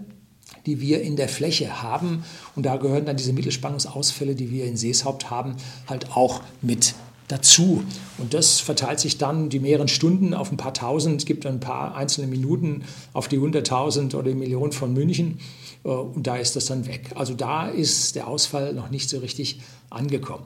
[0.66, 2.24] die wir in der Fläche haben.
[2.56, 5.56] Und da gehören dann diese Mittelspannungsausfälle, die wir in Seeshaupt haben,
[5.88, 6.96] halt auch mit
[7.28, 7.84] dazu.
[8.18, 11.96] Und das verteilt sich dann die mehreren Stunden auf ein paar Tausend, gibt ein paar
[11.96, 12.84] einzelne Minuten
[13.14, 15.40] auf die Hunderttausend oder die Millionen von München
[15.84, 17.12] äh, und da ist das dann weg.
[17.16, 20.46] Also da ist der Ausfall noch nicht so richtig angekommen.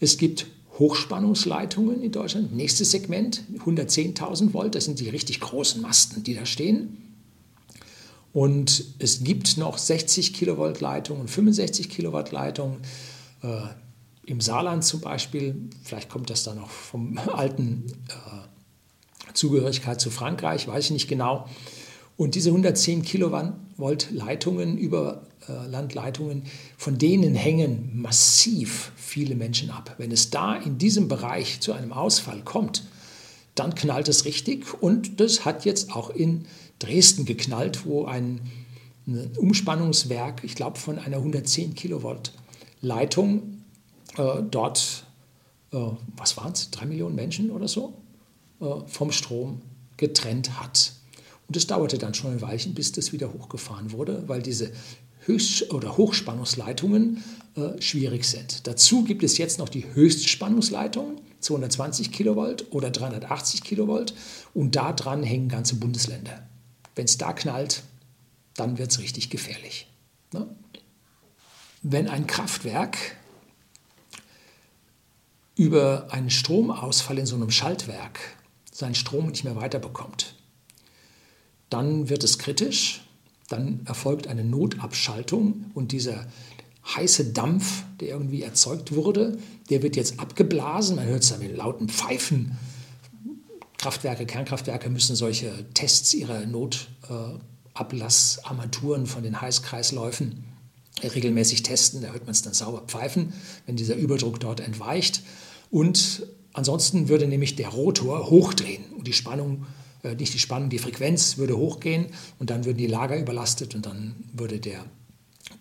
[0.00, 0.46] Es gibt
[0.78, 2.56] Hochspannungsleitungen in Deutschland.
[2.56, 6.96] Nächstes Segment, 110.000 Volt, das sind die richtig großen Masten, die da stehen.
[8.32, 12.78] Und es gibt noch 60 Kilovolt Leitungen und 65 Kilowatt Leitungen.
[14.30, 20.10] Äh, im Saarland zum Beispiel, vielleicht kommt das dann noch vom alten äh, Zugehörigkeit zu
[20.10, 21.46] Frankreich, weiß ich nicht genau.
[22.16, 26.44] Und diese 110 Kilovolt Leitungen, Überlandleitungen,
[26.76, 29.94] von denen hängen massiv viele Menschen ab.
[29.98, 32.84] Wenn es da in diesem Bereich zu einem Ausfall kommt,
[33.54, 34.82] dann knallt es richtig.
[34.82, 36.44] Und das hat jetzt auch in
[36.78, 38.40] Dresden geknallt, wo ein,
[39.06, 42.32] ein Umspannungswerk, ich glaube von einer 110 Kilovolt
[42.82, 43.59] Leitung,
[44.20, 45.04] äh, dort,
[45.72, 45.78] äh,
[46.16, 47.94] was waren es, drei Millionen Menschen oder so,
[48.60, 49.62] äh, vom Strom
[49.96, 50.92] getrennt hat.
[51.48, 54.72] Und es dauerte dann schon ein Weilchen, bis das wieder hochgefahren wurde, weil diese
[55.26, 57.22] Höchst- oder Hochspannungsleitungen
[57.56, 58.66] äh, schwierig sind.
[58.66, 64.14] Dazu gibt es jetzt noch die Höchstspannungsleitung, 220 Kilovolt oder 380 Kilovolt,
[64.54, 66.46] und da dran hängen ganze Bundesländer.
[66.94, 67.82] Wenn es da knallt,
[68.54, 69.86] dann wird es richtig gefährlich.
[70.32, 70.46] Ne?
[71.82, 73.16] Wenn ein Kraftwerk
[75.60, 78.18] über einen Stromausfall in so einem Schaltwerk
[78.72, 80.36] seinen Strom nicht mehr weiterbekommt,
[81.68, 83.06] dann wird es kritisch,
[83.50, 86.26] dann erfolgt eine Notabschaltung und dieser
[86.96, 89.36] heiße Dampf, der irgendwie erzeugt wurde,
[89.68, 92.56] der wird jetzt abgeblasen, man hört es dann mit lauten Pfeifen.
[93.76, 100.46] Kraftwerke, Kernkraftwerke müssen solche Tests ihrer Notablassarmaturen von den Heißkreisläufen
[101.02, 103.34] regelmäßig testen, da hört man es dann sauber pfeifen,
[103.66, 105.22] wenn dieser Überdruck dort entweicht.
[105.70, 109.66] Und ansonsten würde nämlich der Rotor hochdrehen und die Spannung,
[110.02, 112.06] äh, nicht die Spannung, die Frequenz würde hochgehen
[112.38, 114.84] und dann würden die Lager überlastet und dann würde der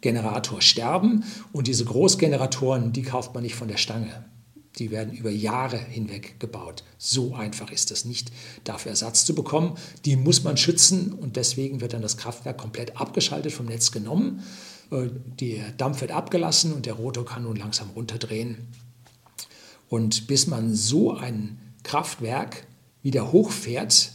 [0.01, 1.23] Generator sterben.
[1.51, 4.25] Und diese Großgeneratoren, die kauft man nicht von der Stange.
[4.77, 6.83] Die werden über Jahre hinweg gebaut.
[6.97, 8.31] So einfach ist das nicht,
[8.63, 9.75] dafür Ersatz zu bekommen.
[10.05, 14.43] Die muss man schützen und deswegen wird dann das Kraftwerk komplett abgeschaltet, vom Netz genommen.
[14.91, 18.69] Äh, der Dampf wird abgelassen und der Rotor kann nun langsam runterdrehen.
[19.89, 22.67] Und bis man so ein Kraftwerk
[23.01, 24.11] wieder hochfährt,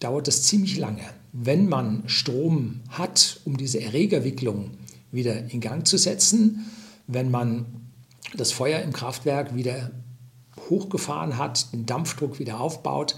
[0.00, 1.04] dauert das ziemlich lange.
[1.32, 4.72] Wenn man Strom hat, um diese Erregerwicklung
[5.12, 6.66] wieder in Gang zu setzen,
[7.06, 7.66] wenn man
[8.36, 9.92] das Feuer im Kraftwerk wieder
[10.68, 13.16] hochgefahren hat, den Dampfdruck wieder aufbaut,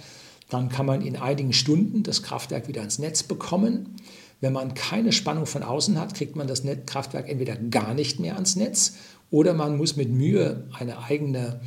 [0.50, 3.96] dann kann man in einigen Stunden das Kraftwerk wieder ans Netz bekommen.
[4.40, 8.35] Wenn man keine Spannung von außen hat, kriegt man das Kraftwerk entweder gar nicht mehr
[8.35, 8.94] ans Netz
[9.34, 11.60] oder man muss mit Mühe eine eigene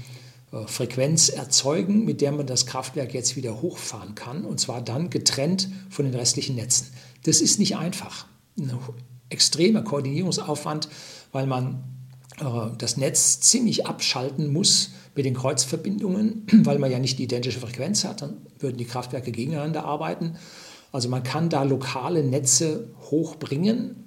[0.54, 5.10] äh, Frequenz erzeugen, mit der man das Kraftwerk jetzt wieder hochfahren kann, und zwar dann
[5.10, 6.88] getrennt von den restlichen Netzen.
[7.24, 8.26] Das ist nicht einfach.
[8.58, 8.72] Ein
[9.28, 10.88] extremer Koordinierungsaufwand,
[11.34, 11.84] weil man
[12.40, 12.46] äh,
[12.78, 18.06] das Netz ziemlich abschalten muss mit den Kreuzverbindungen, weil man ja nicht die identische Frequenz
[18.06, 20.38] hat, dann würden die Kraftwerke gegeneinander arbeiten.
[20.94, 24.07] Also man kann da lokale Netze hochbringen,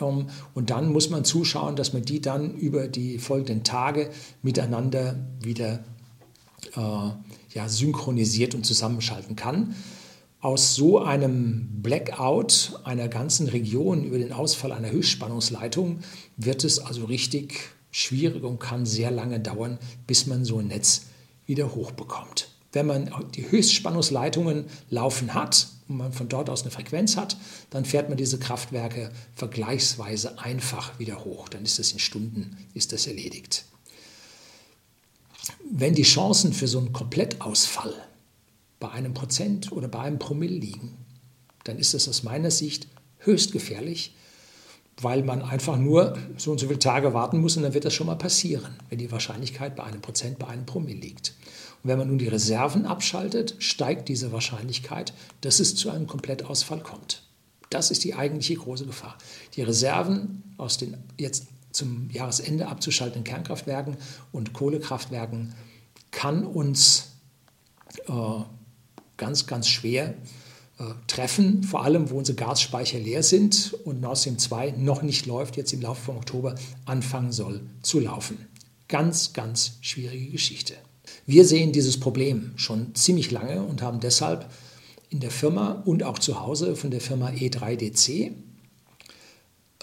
[0.00, 4.10] und dann muss man zuschauen, dass man die dann über die folgenden Tage
[4.42, 5.84] miteinander wieder
[6.76, 7.10] äh,
[7.54, 9.74] ja, synchronisiert und zusammenschalten kann.
[10.40, 16.00] Aus so einem Blackout einer ganzen Region über den Ausfall einer Höchstspannungsleitung
[16.36, 17.60] wird es also richtig
[17.92, 21.02] schwierig und kann sehr lange dauern, bis man so ein Netz
[21.46, 22.48] wieder hochbekommt.
[22.72, 27.36] Wenn man die Höchstspannungsleitungen laufen hat, und man von dort aus eine Frequenz hat,
[27.70, 31.48] dann fährt man diese Kraftwerke vergleichsweise einfach wieder hoch.
[31.48, 33.64] Dann ist das in Stunden ist das erledigt.
[35.70, 37.94] Wenn die Chancen für so einen Komplettausfall
[38.80, 40.96] bei einem Prozent oder bei einem Promille liegen,
[41.64, 44.14] dann ist das aus meiner Sicht höchst gefährlich,
[45.00, 47.94] weil man einfach nur so und so viele Tage warten muss und dann wird das
[47.94, 51.34] schon mal passieren, wenn die Wahrscheinlichkeit bei einem Prozent, bei einem Promille liegt.
[51.82, 56.80] Und wenn man nun die Reserven abschaltet, steigt diese Wahrscheinlichkeit, dass es zu einem Komplettausfall
[56.80, 57.22] kommt.
[57.70, 59.16] Das ist die eigentliche große Gefahr.
[59.56, 63.96] Die Reserven aus den jetzt zum Jahresende abzuschaltenden Kernkraftwerken
[64.30, 65.54] und Kohlekraftwerken
[66.10, 67.12] kann uns
[68.06, 68.12] äh,
[69.16, 70.14] ganz, ganz schwer
[70.78, 75.26] äh, treffen, vor allem wo unsere Gasspeicher leer sind und Nord Stream 2 noch nicht
[75.26, 78.46] läuft, jetzt im Laufe von Oktober anfangen soll zu laufen.
[78.88, 80.74] Ganz, ganz schwierige Geschichte.
[81.26, 84.50] Wir sehen dieses Problem schon ziemlich lange und haben deshalb
[85.10, 88.32] in der Firma und auch zu Hause von der Firma E3DC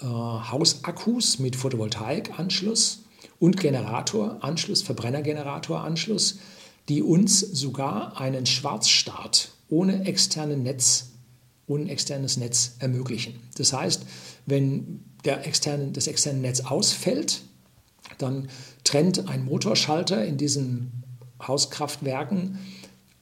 [0.02, 3.04] äh, Hausakkus mit Photovoltaikanschluss
[3.38, 6.38] und Generatoranschluss, Verbrennergeneratoranschluss,
[6.88, 11.10] die uns sogar einen Schwarzstart ohne, externe Netz,
[11.66, 13.40] ohne externes Netz ermöglichen.
[13.56, 14.04] Das heißt,
[14.46, 17.42] wenn der externe, das externe Netz ausfällt,
[18.18, 18.48] dann
[18.84, 20.90] trennt ein Motorschalter in diesem
[21.46, 22.58] Hauskraftwerken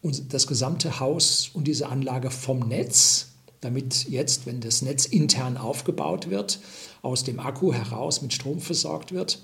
[0.02, 3.28] und das gesamte Haus und diese Anlage vom Netz,
[3.60, 6.60] damit jetzt, wenn das Netz intern aufgebaut wird,
[7.02, 9.40] aus dem Akku heraus mit Strom versorgt wird.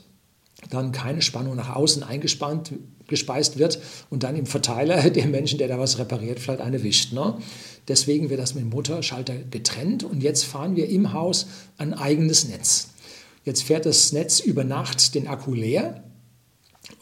[0.71, 2.73] dann keine Spannung nach außen eingespannt
[3.07, 7.13] gespeist wird und dann im Verteiler der Menschen, der da was repariert, vielleicht eine wischt.
[7.13, 7.37] Ne?
[7.89, 11.47] Deswegen wird das mit dem Motorschalter getrennt und jetzt fahren wir im Haus
[11.77, 12.89] ein eigenes Netz.
[13.45, 16.04] Jetzt fährt das Netz über Nacht den Akku leer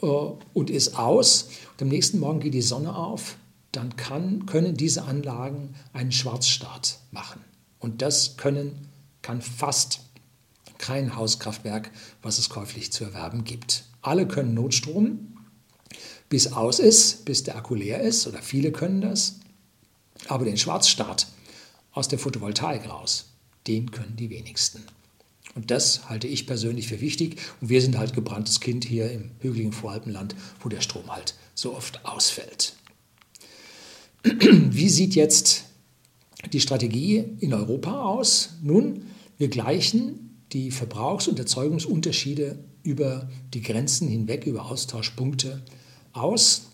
[0.01, 1.49] und ist aus.
[1.73, 3.37] Und am nächsten Morgen geht die Sonne auf.
[3.73, 7.41] Dann kann, können diese Anlagen einen Schwarzstart machen.
[7.79, 8.89] Und das können,
[9.23, 10.01] kann fast
[10.79, 11.91] kein Hauskraftwerk,
[12.23, 13.85] was es käuflich zu erwerben gibt.
[14.03, 15.37] Alle können Notstrom,
[16.29, 19.37] bis aus ist, bis der Akku leer ist, oder viele können das.
[20.29, 21.29] Aber den Schwarzstart
[21.93, 23.27] aus der Photovoltaik raus,
[23.67, 24.85] den können die wenigsten.
[25.55, 27.37] Und das halte ich persönlich für wichtig.
[27.61, 31.75] Und wir sind halt gebranntes Kind hier im hügeligen Voralpenland, wo der Strom halt so
[31.75, 32.75] oft ausfällt.
[34.23, 35.65] Wie sieht jetzt
[36.53, 38.51] die Strategie in Europa aus?
[38.63, 39.05] Nun,
[39.37, 45.63] wir gleichen die Verbrauchs- und Erzeugungsunterschiede über die Grenzen hinweg, über Austauschpunkte
[46.13, 46.69] aus.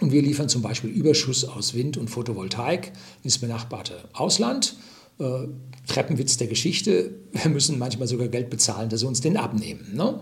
[0.00, 2.92] Und wir liefern zum Beispiel Überschuss aus Wind und Photovoltaik
[3.22, 4.76] ins benachbarte Ausland.
[5.18, 5.48] Äh,
[5.86, 9.94] Treppenwitz der Geschichte, wir müssen manchmal sogar Geld bezahlen, dass sie uns den abnehmen.
[9.94, 10.20] Ne?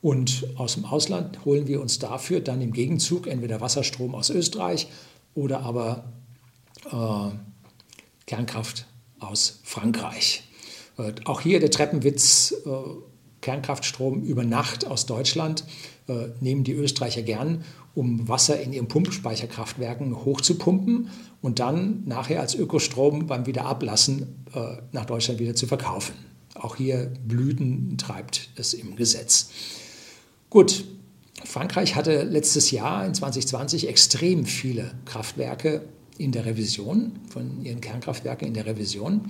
[0.00, 4.88] Und aus dem Ausland holen wir uns dafür dann im Gegenzug entweder Wasserstrom aus Österreich
[5.34, 6.12] oder aber
[6.90, 7.34] äh,
[8.26, 8.86] Kernkraft
[9.18, 10.44] aus Frankreich.
[10.98, 12.70] Äh, auch hier der Treppenwitz, äh,
[13.40, 15.64] Kernkraftstrom über Nacht aus Deutschland
[16.08, 17.64] äh, nehmen die Österreicher gern,
[17.94, 21.10] um Wasser in ihren Pumpspeicherkraftwerken hochzupumpen
[21.42, 26.14] und dann nachher als Ökostrom beim Wiederablassen äh, nach Deutschland wieder zu verkaufen.
[26.54, 29.50] Auch hier Blüten treibt es im Gesetz.
[30.48, 30.84] Gut,
[31.44, 35.82] Frankreich hatte letztes Jahr in 2020 extrem viele Kraftwerke
[36.18, 39.22] in der Revision, von ihren Kernkraftwerken in der Revision.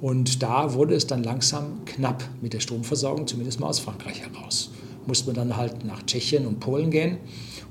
[0.00, 4.70] Und da wurde es dann langsam knapp mit der Stromversorgung, zumindest mal aus Frankreich heraus.
[5.06, 7.18] Musste man dann halt nach Tschechien und Polen gehen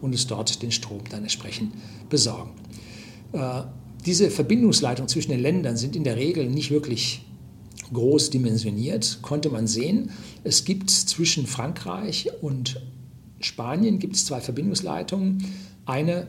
[0.01, 1.73] und es dort den Strom dann entsprechend
[2.09, 2.51] besorgen.
[3.33, 3.63] Äh,
[4.05, 7.25] diese Verbindungsleitungen zwischen den Ländern sind in der Regel nicht wirklich
[7.91, 10.11] groß dimensioniert, konnte man sehen.
[10.43, 12.81] Es gibt zwischen Frankreich und
[13.39, 15.43] Spanien gibt es zwei Verbindungsleitungen.
[15.85, 16.27] Eine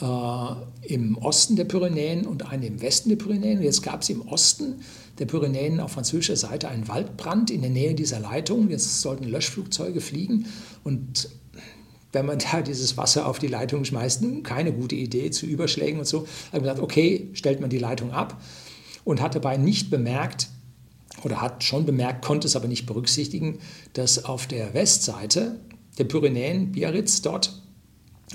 [0.00, 3.62] äh, im Osten der Pyrenäen und eine im Westen der Pyrenäen.
[3.62, 4.80] Jetzt gab es im Osten
[5.18, 8.68] der Pyrenäen auf französischer Seite einen Waldbrand in der Nähe dieser Leitung.
[8.70, 10.46] Jetzt sollten Löschflugzeuge fliegen
[10.84, 11.30] und
[12.12, 16.06] wenn man da dieses Wasser auf die Leitung schmeißt, keine gute Idee zu Überschlägen und
[16.06, 16.26] so.
[16.52, 18.40] Hat gesagt, okay, stellt man die Leitung ab
[19.04, 20.48] und hat dabei nicht bemerkt,
[21.24, 23.58] oder hat schon bemerkt, konnte es aber nicht berücksichtigen,
[23.92, 25.60] dass auf der Westseite
[25.98, 27.62] der Pyrenäen, Biarritz dort,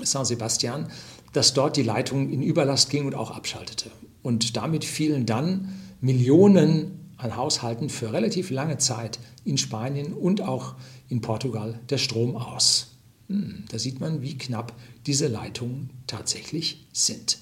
[0.00, 0.88] Saint-Sebastian,
[1.32, 3.90] dass dort die Leitung in Überlast ging und auch abschaltete.
[4.22, 10.74] Und damit fielen dann Millionen an Haushalten für relativ lange Zeit in Spanien und auch
[11.08, 12.95] in Portugal der Strom aus.
[13.28, 14.74] Hm, da sieht man, wie knapp
[15.06, 17.38] diese Leitungen tatsächlich sind.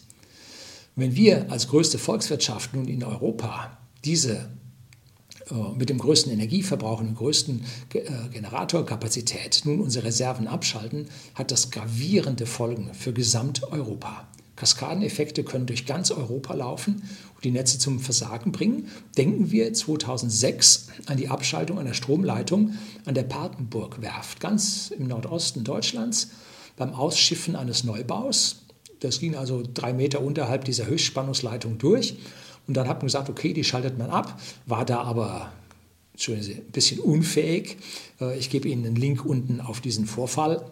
[0.96, 4.48] Wenn wir als größte Volkswirtschaft nun in Europa diese
[5.50, 7.64] äh, mit dem größten Energieverbrauch und der größten
[7.94, 8.00] äh,
[8.32, 14.28] Generatorkapazität nun unsere Reserven abschalten, hat das gravierende Folgen für Gesamteuropa.
[14.56, 17.02] Kaskadeneffekte können durch ganz Europa laufen
[17.44, 18.88] die Netze zum Versagen bringen.
[19.16, 22.74] Denken wir 2006 an die Abschaltung einer Stromleitung
[23.04, 26.30] an der Papenburg-Werft, ganz im Nordosten Deutschlands,
[26.76, 28.62] beim Ausschiffen eines Neubaus.
[29.00, 32.16] Das ging also drei Meter unterhalb dieser Höchstspannungsleitung durch.
[32.66, 35.52] Und dann hat man gesagt, okay, die schaltet man ab, war da aber
[36.28, 37.76] ein bisschen unfähig.
[38.20, 40.64] Äh, ich gebe Ihnen einen Link unten auf diesen Vorfall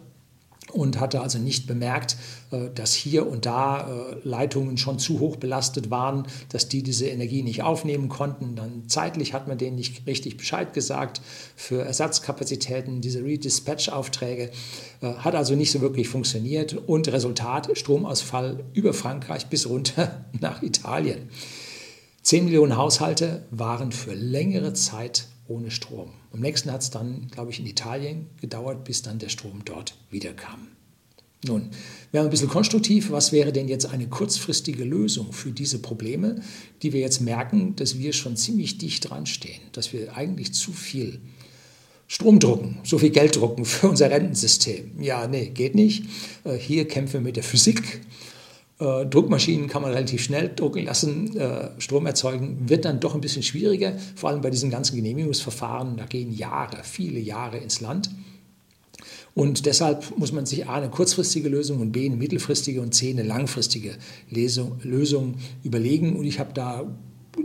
[0.71, 2.15] und hatte also nicht bemerkt,
[2.51, 7.07] äh, dass hier und da äh, Leitungen schon zu hoch belastet waren, dass die diese
[7.07, 8.55] Energie nicht aufnehmen konnten.
[8.55, 11.21] Dann zeitlich hat man denen nicht richtig Bescheid gesagt
[11.55, 14.51] für Ersatzkapazitäten, diese Redispatch-Aufträge.
[15.01, 21.29] Hat also nicht so wirklich funktioniert und Resultat Stromausfall über Frankreich bis runter nach Italien.
[22.23, 26.11] 10 Millionen Haushalte waren für längere Zeit ohne Strom.
[26.33, 29.95] Am nächsten hat es dann, glaube ich, in Italien gedauert, bis dann der Strom dort
[30.09, 30.67] wiederkam.
[31.45, 31.69] Nun,
[32.11, 33.11] wir haben ein bisschen konstruktiv.
[33.11, 36.41] Was wäre denn jetzt eine kurzfristige Lösung für diese Probleme,
[36.81, 40.71] die wir jetzt merken, dass wir schon ziemlich dicht dran stehen, dass wir eigentlich zu
[40.71, 41.19] viel
[42.07, 45.01] Strom drucken, so viel Geld drucken für unser Rentensystem?
[45.01, 46.05] Ja, nee, geht nicht.
[46.45, 48.01] Äh, hier kämpfen wir mit der Physik
[48.83, 53.21] äh, Druckmaschinen kann man relativ schnell drucken lassen, äh, Strom erzeugen, wird dann doch ein
[53.21, 55.95] bisschen schwieriger, vor allem bei diesen ganzen Genehmigungsverfahren.
[55.97, 58.09] Da gehen Jahre, viele Jahre ins Land.
[59.35, 63.09] Und deshalb muss man sich A, eine kurzfristige Lösung und B, eine mittelfristige und C,
[63.09, 63.95] eine langfristige
[64.29, 66.15] Lesung, Lösung überlegen.
[66.17, 66.83] Und ich habe da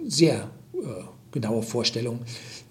[0.06, 0.78] sehr äh,
[1.30, 2.20] genaue Vorstellungen,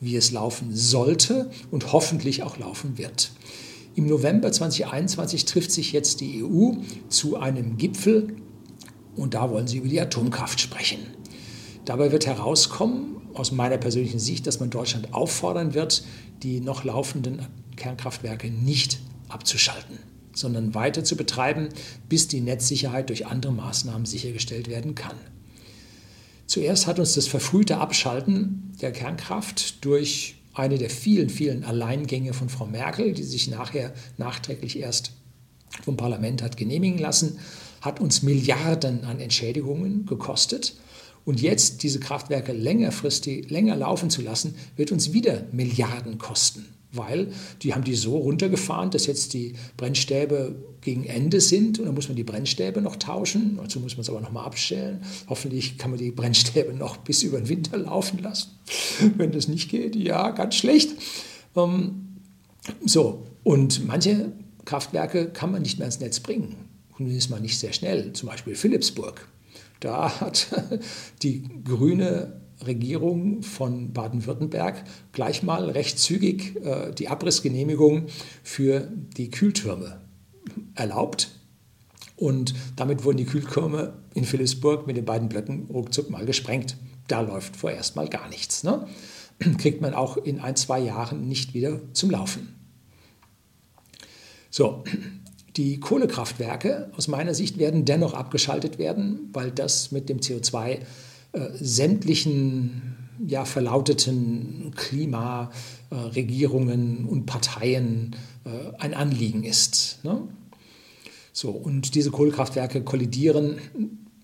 [0.01, 3.31] wie es laufen sollte und hoffentlich auch laufen wird.
[3.95, 6.73] Im November 2021 trifft sich jetzt die EU
[7.09, 8.35] zu einem Gipfel
[9.17, 10.99] und da wollen sie über die Atomkraft sprechen.
[11.85, 16.03] Dabei wird herauskommen, aus meiner persönlichen Sicht, dass man Deutschland auffordern wird,
[16.43, 17.45] die noch laufenden
[17.75, 18.99] Kernkraftwerke nicht
[19.29, 19.99] abzuschalten,
[20.33, 21.69] sondern weiter zu betreiben,
[22.09, 25.15] bis die Netzsicherheit durch andere Maßnahmen sichergestellt werden kann.
[26.47, 32.49] Zuerst hat uns das verfrühte Abschalten der Kernkraft durch eine der vielen, vielen Alleingänge von
[32.49, 35.11] Frau Merkel, die sich nachher nachträglich erst
[35.83, 37.39] vom Parlament hat genehmigen lassen,
[37.87, 40.75] hat uns Milliarden an Entschädigungen gekostet.
[41.25, 47.31] Und jetzt diese Kraftwerke längerfristig länger laufen zu lassen, wird uns wieder Milliarden kosten weil
[47.61, 52.07] die haben die so runtergefahren, dass jetzt die Brennstäbe gegen Ende sind und dann muss
[52.07, 53.57] man die Brennstäbe noch tauschen.
[53.61, 55.01] Dazu muss man es aber nochmal abstellen.
[55.27, 58.51] Hoffentlich kann man die Brennstäbe noch bis über den Winter laufen lassen.
[59.17, 60.91] Wenn das nicht geht, ja, ganz schlecht.
[61.55, 62.19] Ähm,
[62.85, 64.31] so, und manche
[64.65, 66.66] Kraftwerke kann man nicht mehr ins Netz bringen.
[66.97, 68.11] Zumindest mal nicht sehr schnell.
[68.13, 69.27] Zum Beispiel Philipsburg.
[69.79, 70.47] Da hat
[71.21, 78.07] die grüne Regierung von Baden-Württemberg gleich mal recht zügig äh, die Abrissgenehmigung
[78.43, 80.01] für die Kühltürme
[80.73, 81.29] erlaubt.
[82.15, 86.77] Und damit wurden die Kühltürme in Philipsburg mit den beiden Blöcken ruckzuck mal gesprengt.
[87.07, 88.63] Da läuft vorerst mal gar nichts.
[88.63, 88.87] Ne?
[89.59, 92.55] Kriegt man auch in ein, zwei Jahren nicht wieder zum Laufen.
[94.49, 94.83] So,
[95.57, 100.79] die Kohlekraftwerke aus meiner Sicht werden dennoch abgeschaltet werden, weil das mit dem CO2 äh,
[101.59, 102.95] sämtlichen
[103.25, 109.99] ja, verlauteten Klimaregierungen äh, und Parteien äh, ein Anliegen ist.
[110.03, 110.21] Ne?
[111.33, 113.57] So, und diese Kohlekraftwerke kollidieren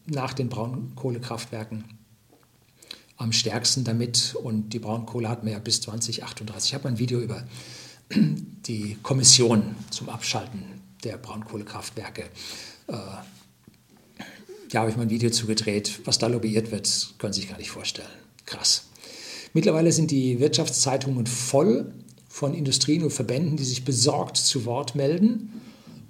[0.05, 1.85] nach den Braunkohlekraftwerken
[3.17, 4.35] am stärksten damit.
[4.35, 6.69] Und die Braunkohle hat ja bis 2038.
[6.69, 7.43] Ich habe ein Video über
[8.67, 10.72] die Kommission zum Abschalten
[11.03, 12.23] der Braunkohlekraftwerke
[12.87, 12.95] äh,
[14.73, 16.01] da habe ich mal ein Video zugedreht.
[16.05, 18.07] Was da lobbyiert wird, können Sie sich gar nicht vorstellen.
[18.47, 18.87] Krass.
[19.53, 21.93] Mittlerweile sind die Wirtschaftszeitungen voll
[22.27, 25.61] von Industrien und Verbänden, die sich besorgt zu Wort melden.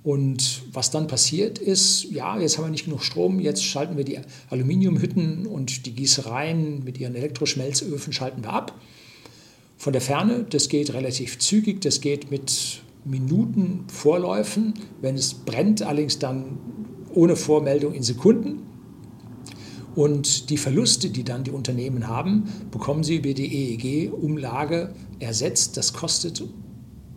[0.02, 4.06] Und was dann passiert ist, ja, jetzt haben wir nicht genug Strom, jetzt schalten wir
[4.06, 4.20] die
[4.50, 8.80] Aluminiumhütten und die Gießereien mit ihren Elektroschmelzöfen schalten wir ab.
[9.78, 14.74] Von der Ferne, das geht relativ zügig, das geht mit Minuten Vorläufen.
[15.02, 16.58] Wenn es brennt, allerdings dann
[17.14, 18.64] ohne Vormeldung in Sekunden.
[19.96, 25.78] Und die Verluste, die dann die Unternehmen haben, bekommen sie über die EEG-Umlage ersetzt.
[25.78, 26.44] Das kostet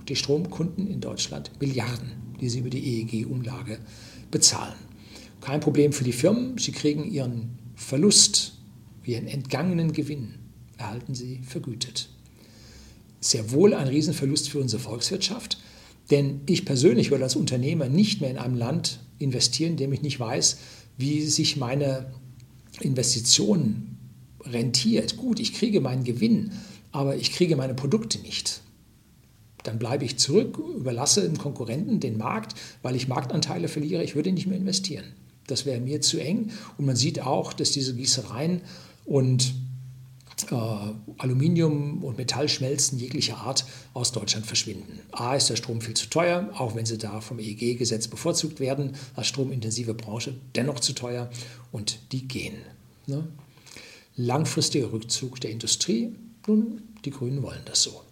[0.09, 3.79] die Stromkunden in Deutschland Milliarden, die sie über die EEG-Umlage
[4.31, 4.75] bezahlen.
[5.41, 6.59] Kein Problem für die Firmen.
[6.59, 8.59] Sie kriegen ihren Verlust,
[9.05, 10.35] ihren entgangenen Gewinn,
[10.77, 12.11] erhalten sie vergütet.
[13.21, 15.59] Sehr wohl ein Riesenverlust für unsere Volkswirtschaft,
[16.11, 20.21] denn ich persönlich würde als Unternehmer nicht mehr in einem Land investieren, indem ich nicht
[20.21, 20.59] weiß,
[20.99, 22.07] wie sich meine
[22.81, 23.97] Investition
[24.45, 25.17] rentiert.
[25.17, 26.53] Gut, ich kriege meinen Gewinn,
[26.93, 28.61] aber ich kriege meine Produkte nicht.
[29.65, 34.05] Dann bleibe ich zurück, überlasse dem Konkurrenten den Markt, weil ich Marktanteile verliere.
[34.05, 35.05] Ich würde nicht mehr investieren.
[35.49, 36.51] Das wäre mir zu eng.
[36.79, 38.61] Und man sieht auch, dass diese Gießereien
[39.05, 39.55] und
[41.19, 43.65] Aluminium- und Metallschmelzen jeglicher Art
[43.95, 45.01] aus Deutschland verschwinden.
[45.13, 48.97] A ist der Strom viel zu teuer, auch wenn sie da vom EEG-Gesetz bevorzugt werden,
[49.15, 51.31] als stromintensive Branche dennoch zu teuer
[51.73, 52.57] und die gehen.
[53.07, 53.27] Ne?
[54.15, 56.15] Langfristiger Rückzug der Industrie,
[56.47, 58.03] nun, die Grünen wollen das so.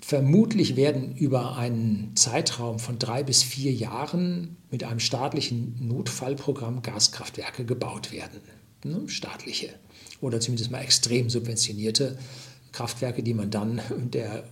[0.00, 7.64] Vermutlich werden über einen Zeitraum von drei bis vier Jahren mit einem staatlichen Notfallprogramm Gaskraftwerke
[7.64, 8.40] gebaut werden
[8.86, 9.70] ne, staatliche
[10.20, 12.18] oder zumindest mal extrem subventionierte
[12.72, 13.80] Kraftwerke, die man dann
[14.12, 14.44] der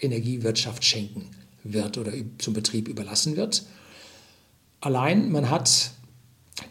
[0.00, 1.30] Energiewirtschaft schenken
[1.64, 3.64] wird oder zum Betrieb überlassen wird.
[4.80, 5.90] Allein man hat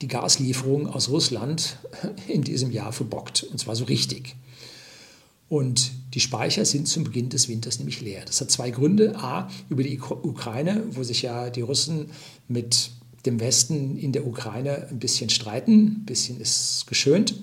[0.02, 1.78] die Gaslieferung aus Russland
[2.28, 4.36] in diesem Jahr verbockt, und zwar so richtig.
[5.50, 8.24] Und die Speicher sind zum Beginn des Winters nämlich leer.
[8.26, 9.16] Das hat zwei Gründe.
[9.18, 12.12] A, über die Ukraine, wo sich ja die Russen
[12.50, 12.92] mit
[13.28, 17.36] dem Westen in der Ukraine ein bisschen streiten, ein bisschen ist geschönt,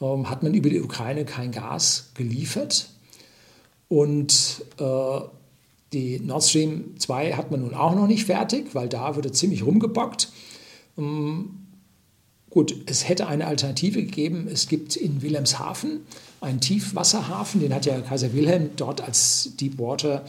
[0.00, 2.90] ähm, hat man über die Ukraine kein Gas geliefert.
[3.88, 5.20] Und äh,
[5.92, 9.64] die Nord Stream 2 hat man nun auch noch nicht fertig, weil da wurde ziemlich
[9.64, 10.30] rumgebockt.
[10.96, 11.66] Ähm,
[12.56, 14.48] Gut, es hätte eine Alternative gegeben.
[14.50, 16.00] Es gibt in Wilhelmshaven
[16.46, 20.24] einen Tiefwasserhafen, den hat ja Kaiser Wilhelm dort als Deepwater,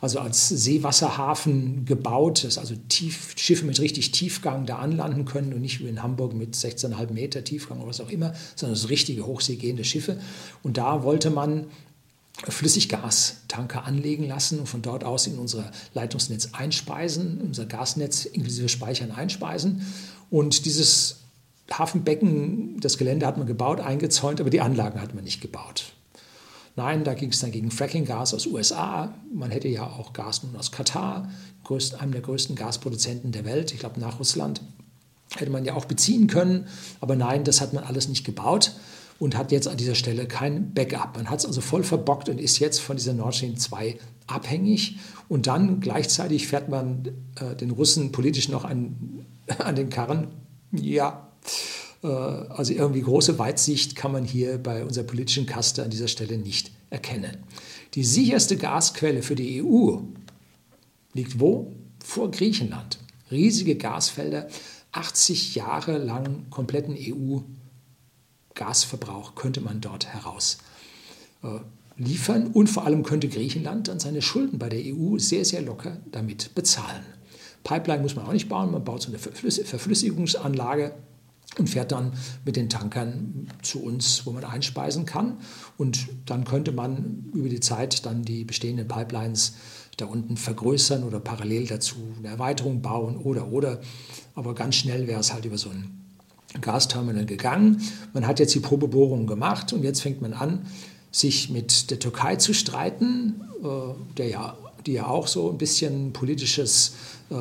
[0.00, 5.60] also als Seewasserhafen gebaut, dass also tief, Schiffe mit richtig Tiefgang da anlanden können und
[5.60, 9.24] nicht wie in Hamburg mit 16,5 Meter Tiefgang oder was auch immer, sondern so richtige
[9.26, 10.20] hochseegehende Schiffe.
[10.62, 11.66] Und da wollte man
[12.48, 19.10] Flüssiggastanker anlegen lassen und von dort aus in unser Leitungsnetz einspeisen, unser Gasnetz inklusive Speichern
[19.10, 19.86] einspeisen.
[20.30, 21.19] Und dieses
[21.72, 25.92] Hafenbecken, das Gelände hat man gebaut, eingezäunt, aber die Anlagen hat man nicht gebaut.
[26.76, 29.14] Nein, da ging es dann gegen Fracking-Gas aus USA.
[29.32, 31.28] Man hätte ja auch Gas nun aus Katar,
[31.98, 34.60] einem der größten Gasproduzenten der Welt, ich glaube nach Russland,
[35.36, 36.66] hätte man ja auch beziehen können.
[37.00, 38.72] Aber nein, das hat man alles nicht gebaut
[39.20, 41.16] und hat jetzt an dieser Stelle kein Backup.
[41.16, 44.98] Man hat es also voll verbockt und ist jetzt von dieser Nord Stream 2 abhängig.
[45.28, 49.26] Und dann gleichzeitig fährt man äh, den Russen politisch noch an,
[49.58, 50.28] an den Karren.
[50.72, 51.29] Ja,
[52.02, 56.70] also irgendwie große Weitsicht kann man hier bei unserer politischen Kaste an dieser Stelle nicht
[56.88, 57.36] erkennen.
[57.94, 59.98] Die sicherste Gasquelle für die EU
[61.12, 61.74] liegt wo?
[62.02, 62.98] Vor Griechenland.
[63.30, 64.48] Riesige Gasfelder,
[64.92, 70.58] 80 Jahre lang kompletten EU-Gasverbrauch könnte man dort heraus
[71.42, 71.58] äh,
[71.96, 75.98] liefern und vor allem könnte Griechenland dann seine Schulden bei der EU sehr, sehr locker
[76.10, 77.04] damit bezahlen.
[77.62, 80.94] Pipeline muss man auch nicht bauen, man baut so eine Verflüssigungsanlage
[81.58, 82.12] und fährt dann
[82.44, 85.38] mit den Tankern zu uns, wo man einspeisen kann.
[85.76, 89.54] Und dann könnte man über die Zeit dann die bestehenden Pipelines
[89.96, 93.80] da unten vergrößern oder parallel dazu eine Erweiterung bauen oder oder.
[94.34, 96.00] Aber ganz schnell wäre es halt über so ein
[96.60, 97.82] Gasterminal gegangen.
[98.12, 100.66] Man hat jetzt die Probebohrungen gemacht und jetzt fängt man an,
[101.12, 106.12] sich mit der Türkei zu streiten, äh, der ja, die ja auch so ein bisschen
[106.12, 106.94] politisches
[107.30, 107.34] äh,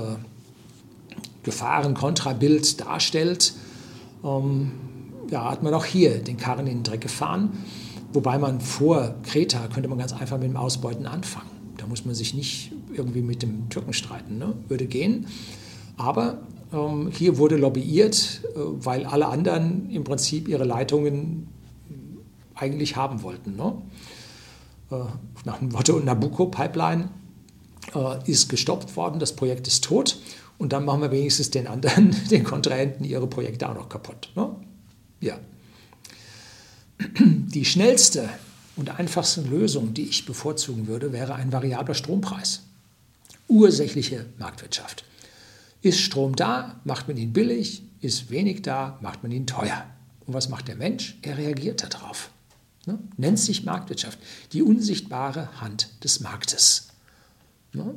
[1.43, 3.53] Gefahren-Kontrabild darstellt
[4.23, 4.71] ähm,
[5.29, 7.63] ja, hat man auch hier den Karren in den Dreck gefahren.
[8.13, 11.49] Wobei man vor Kreta könnte man ganz einfach mit dem Ausbeuten anfangen.
[11.77, 14.53] Da muss man sich nicht irgendwie mit dem Türken streiten, ne?
[14.67, 15.27] würde gehen.
[15.97, 16.39] Aber
[16.73, 21.47] ähm, hier wurde lobbyiert, äh, weil alle anderen im Prinzip ihre Leitungen
[22.55, 23.55] eigentlich haben wollten.
[23.55, 23.73] Ne?
[24.91, 24.95] Äh,
[25.45, 27.09] nach dem Motto Nabucco-Pipeline
[27.95, 30.19] äh, ist gestoppt worden, das Projekt ist tot
[30.59, 34.29] und dann machen wir wenigstens den anderen, den Kontrahenten, ihre Projekte auch noch kaputt.
[34.35, 34.55] Ne?
[35.21, 35.39] Ja.
[37.17, 38.29] Die schnellste
[38.75, 42.63] und einfachste Lösung, die ich bevorzugen würde, wäre ein variabler Strompreis.
[43.47, 45.05] Ursächliche Marktwirtschaft.
[45.81, 49.85] Ist Strom da, macht man ihn billig, ist wenig da, macht man ihn teuer.
[50.25, 51.17] Und was macht der Mensch?
[51.21, 52.31] Er reagiert darauf.
[52.85, 52.99] Ne?
[53.15, 54.19] Nennt sich Marktwirtschaft.
[54.51, 56.89] Die unsichtbare Hand des Marktes.
[57.71, 57.95] Ne?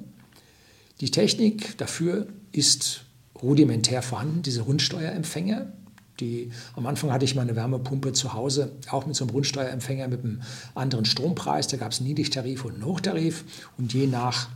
[1.01, 3.05] Die Technik dafür ist
[3.41, 5.73] rudimentär vorhanden, diese Rundsteuerempfänger.
[6.21, 10.25] Die, am Anfang hatte ich meine Wärmepumpe zu Hause, auch mit so einem Rundsteuerempfänger mit
[10.25, 10.43] einem
[10.75, 11.67] anderen Strompreis.
[11.69, 13.45] Da gab es einen Niedrigtarif und einen Hochtarif.
[13.79, 14.49] Und je nach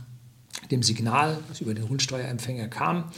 [0.71, 3.11] dem Signal, das über den Rundsteuerempfänger kam,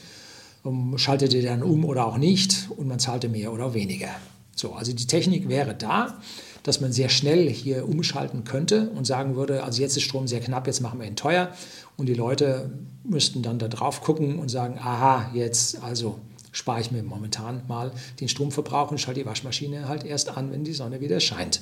[0.63, 4.09] um, schaltete der dann um oder auch nicht und man zahlte mehr oder weniger.
[4.55, 6.19] So, also die Technik wäre da
[6.63, 10.39] dass man sehr schnell hier umschalten könnte und sagen würde, also jetzt ist Strom sehr
[10.39, 11.51] knapp, jetzt machen wir ihn teuer.
[11.99, 12.71] Und die Leute
[13.03, 16.17] müssten dann da drauf gucken und sagen, aha, jetzt also
[16.53, 17.91] spare ich mir momentan mal
[18.21, 21.61] den Stromverbrauch und schalte die Waschmaschine halt erst an, wenn die Sonne wieder scheint.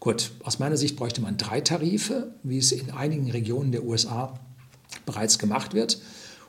[0.00, 4.40] Gut, aus meiner Sicht bräuchte man drei Tarife, wie es in einigen Regionen der USA
[5.04, 6.00] bereits gemacht wird.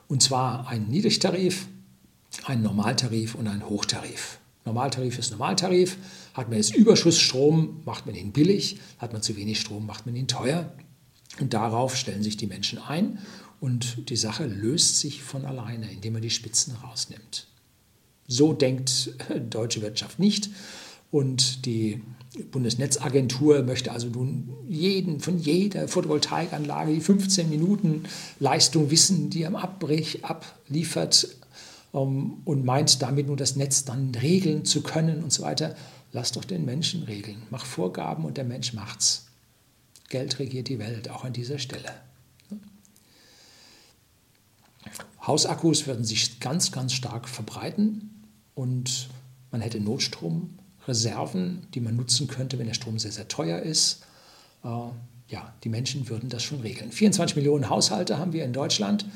[0.08, 1.66] Und zwar einen Niedrigtarif,
[2.46, 4.38] einen Normaltarif und einen Hochtarif.
[4.64, 5.98] Normaltarif ist Normaltarif.
[6.32, 8.78] Hat man jetzt Überschussstrom, macht man ihn billig.
[8.96, 10.72] Hat man zu wenig Strom, macht man ihn teuer.
[11.40, 13.18] Und darauf stellen sich die Menschen ein.
[13.60, 17.46] Und die Sache löst sich von alleine, indem man die Spitzen rausnimmt.
[18.26, 19.14] So denkt
[19.50, 20.50] deutsche Wirtschaft nicht.
[21.10, 22.02] Und die
[22.50, 28.04] Bundesnetzagentur möchte also nun jeden, von jeder Photovoltaikanlage die 15 Minuten
[28.40, 31.28] Leistung wissen, die am Abbrich abliefert,
[31.94, 35.76] ähm, und meint damit nur das Netz dann regeln zu können und so weiter.
[36.12, 37.42] Lass doch den Menschen regeln.
[37.50, 39.26] Mach Vorgaben und der Mensch macht's.
[40.08, 41.90] Geld regiert die Welt, auch an dieser Stelle.
[45.26, 48.22] Hausakkus würden sich ganz, ganz stark verbreiten
[48.54, 49.08] und
[49.50, 54.02] man hätte Notstromreserven, die man nutzen könnte, wenn der Strom sehr, sehr teuer ist.
[54.64, 54.68] Äh,
[55.28, 56.92] ja, die Menschen würden das schon regeln.
[56.92, 59.06] 24 Millionen Haushalte haben wir in Deutschland.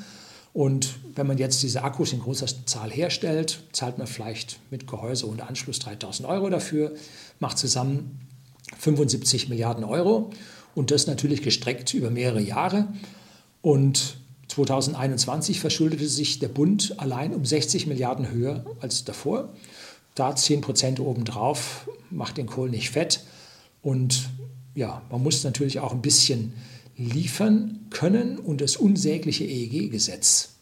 [0.51, 5.27] Und wenn man jetzt diese Akkus in großer Zahl herstellt, zahlt man vielleicht mit Gehäuse
[5.27, 6.95] und Anschluss 3000 Euro dafür,
[7.39, 8.27] macht zusammen
[8.79, 10.31] 75 Milliarden Euro
[10.79, 12.87] und das natürlich gestreckt über mehrere Jahre.
[13.61, 14.15] Und
[14.47, 19.53] 2021 verschuldete sich der Bund allein um 60 Milliarden höher als davor.
[20.15, 23.25] Da 10 Prozent obendrauf macht den Kohl nicht fett.
[23.81, 24.29] Und
[24.73, 26.53] ja, man muss natürlich auch ein bisschen
[26.95, 30.58] liefern können und das unsägliche EEG-Gesetz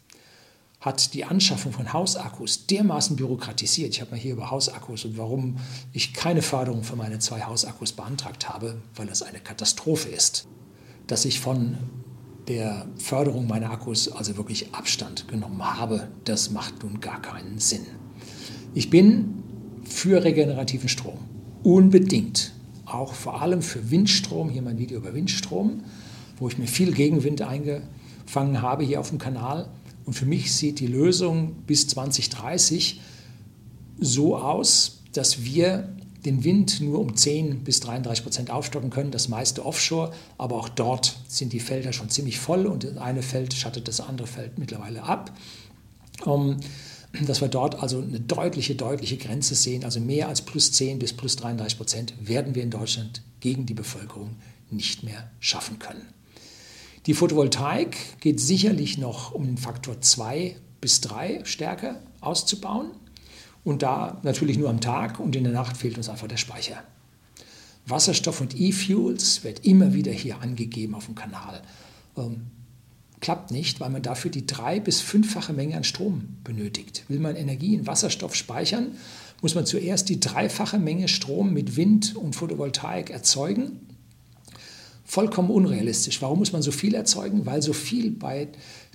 [0.88, 3.94] hat die Anschaffung von Hausakkus dermaßen bürokratisiert.
[3.94, 5.58] Ich habe mal hier über Hausakkus und warum
[5.92, 10.48] ich keine Förderung für meine zwei Hausakkus beantragt habe, weil das eine Katastrophe ist,
[11.06, 11.78] dass ich von
[12.48, 16.08] der Förderung meiner Akkus also wirklich Abstand genommen habe.
[16.24, 17.86] Das macht nun gar keinen Sinn.
[18.74, 19.44] Ich bin
[19.84, 21.18] für regenerativen Strom.
[21.64, 22.54] Unbedingt.
[22.86, 24.50] Auch vor allem für Windstrom.
[24.50, 25.84] Hier mein Video über Windstrom,
[26.38, 29.68] wo ich mir viel Gegenwind eingefangen habe hier auf dem Kanal.
[30.08, 33.02] Und für mich sieht die Lösung bis 2030
[34.00, 35.90] so aus, dass wir
[36.26, 40.70] den Wind nur um 10 bis 33 Prozent aufstocken können, das meiste offshore, aber auch
[40.70, 44.58] dort sind die Felder schon ziemlich voll und das eine Feld schattet das andere Feld
[44.58, 45.38] mittlerweile ab.
[46.24, 46.58] Um,
[47.26, 51.12] dass wir dort also eine deutliche, deutliche Grenze sehen, also mehr als plus 10 bis
[51.12, 54.38] plus 33 Prozent werden wir in Deutschland gegen die Bevölkerung
[54.72, 56.17] nicht mehr schaffen können.
[57.08, 62.92] Die Photovoltaik geht sicherlich noch um den Faktor 2 bis 3 stärker auszubauen.
[63.64, 66.84] Und da natürlich nur am Tag und in der Nacht fehlt uns einfach der Speicher.
[67.86, 71.62] Wasserstoff und E-Fuels wird immer wieder hier angegeben auf dem Kanal.
[72.18, 72.48] Ähm,
[73.22, 77.06] klappt nicht, weil man dafür die drei- bis fünffache Menge an Strom benötigt.
[77.08, 78.98] Will man Energie in Wasserstoff speichern,
[79.42, 83.80] muss man zuerst die dreifache Menge Strom mit Wind und Photovoltaik erzeugen.
[85.10, 86.22] Vollkommen unrealistisch.
[86.22, 87.46] Warum muss man so viel erzeugen?
[87.46, 88.50] Weil so viel bei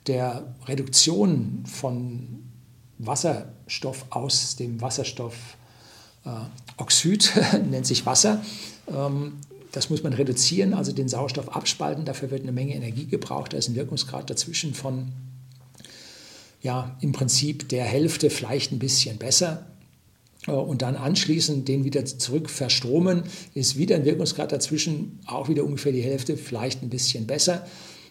[0.06, 2.42] der Reduktion von
[2.98, 8.44] Wasserstoff aus dem Wasserstoffoxid, äh, nennt sich Wasser.
[8.88, 9.38] Ähm,
[9.72, 12.04] das muss man reduzieren, also den Sauerstoff abspalten.
[12.04, 13.54] Dafür wird eine Menge Energie gebraucht.
[13.54, 15.12] Da ist ein Wirkungsgrad dazwischen von
[16.60, 19.64] ja, im Prinzip der Hälfte, vielleicht ein bisschen besser.
[20.46, 23.24] Äh, und dann anschließend den wieder zurück verstromen,
[23.54, 27.66] ist wieder ein Wirkungsgrad dazwischen, auch wieder ungefähr die Hälfte, vielleicht ein bisschen besser.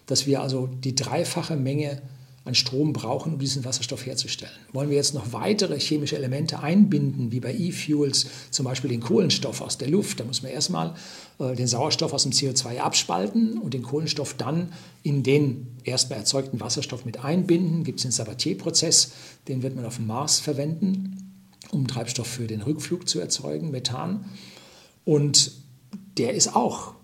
[0.06, 2.02] Dass wir also die dreifache Menge
[2.44, 4.52] an Strom brauchen, um diesen Wasserstoff herzustellen.
[4.72, 9.60] Wollen wir jetzt noch weitere chemische Elemente einbinden, wie bei E-Fuels, zum Beispiel den Kohlenstoff
[9.60, 10.94] aus der Luft, da muss man erstmal
[11.38, 14.72] äh, den Sauerstoff aus dem CO2 abspalten und den Kohlenstoff dann
[15.04, 17.84] in den erstmal erzeugten Wasserstoff mit einbinden.
[17.84, 19.12] Gibt es den Sabatier-Prozess,
[19.46, 21.31] den wird man auf dem Mars verwenden,
[21.72, 24.24] um Treibstoff für den Rückflug zu erzeugen, Methan.
[25.04, 25.50] Und
[26.16, 26.94] der ist auch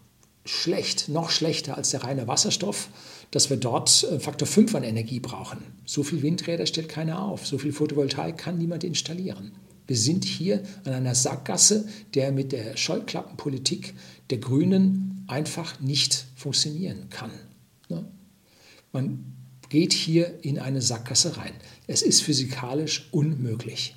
[0.45, 2.89] schlecht, noch schlechter als der reine Wasserstoff
[3.31, 5.59] dass wir dort äh, Faktor 5 an Energie brauchen.
[5.85, 9.53] So viel Windräder stellt keiner auf, so viel Photovoltaik kann niemand installieren.
[9.87, 13.95] Wir sind hier an einer Sackgasse, der mit der Scheuklappenpolitik
[14.31, 17.31] der Grünen einfach nicht funktionieren kann.
[17.89, 18.05] Ne?
[18.93, 19.33] Man
[19.71, 21.53] geht hier in eine Sackgasse rein.
[21.87, 23.95] Es ist physikalisch unmöglich.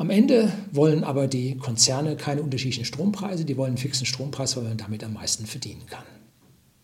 [0.00, 4.64] Am Ende wollen aber die Konzerne keine unterschiedlichen Strompreise, die wollen einen fixen Strompreis, weil
[4.64, 6.06] man damit am meisten verdienen kann.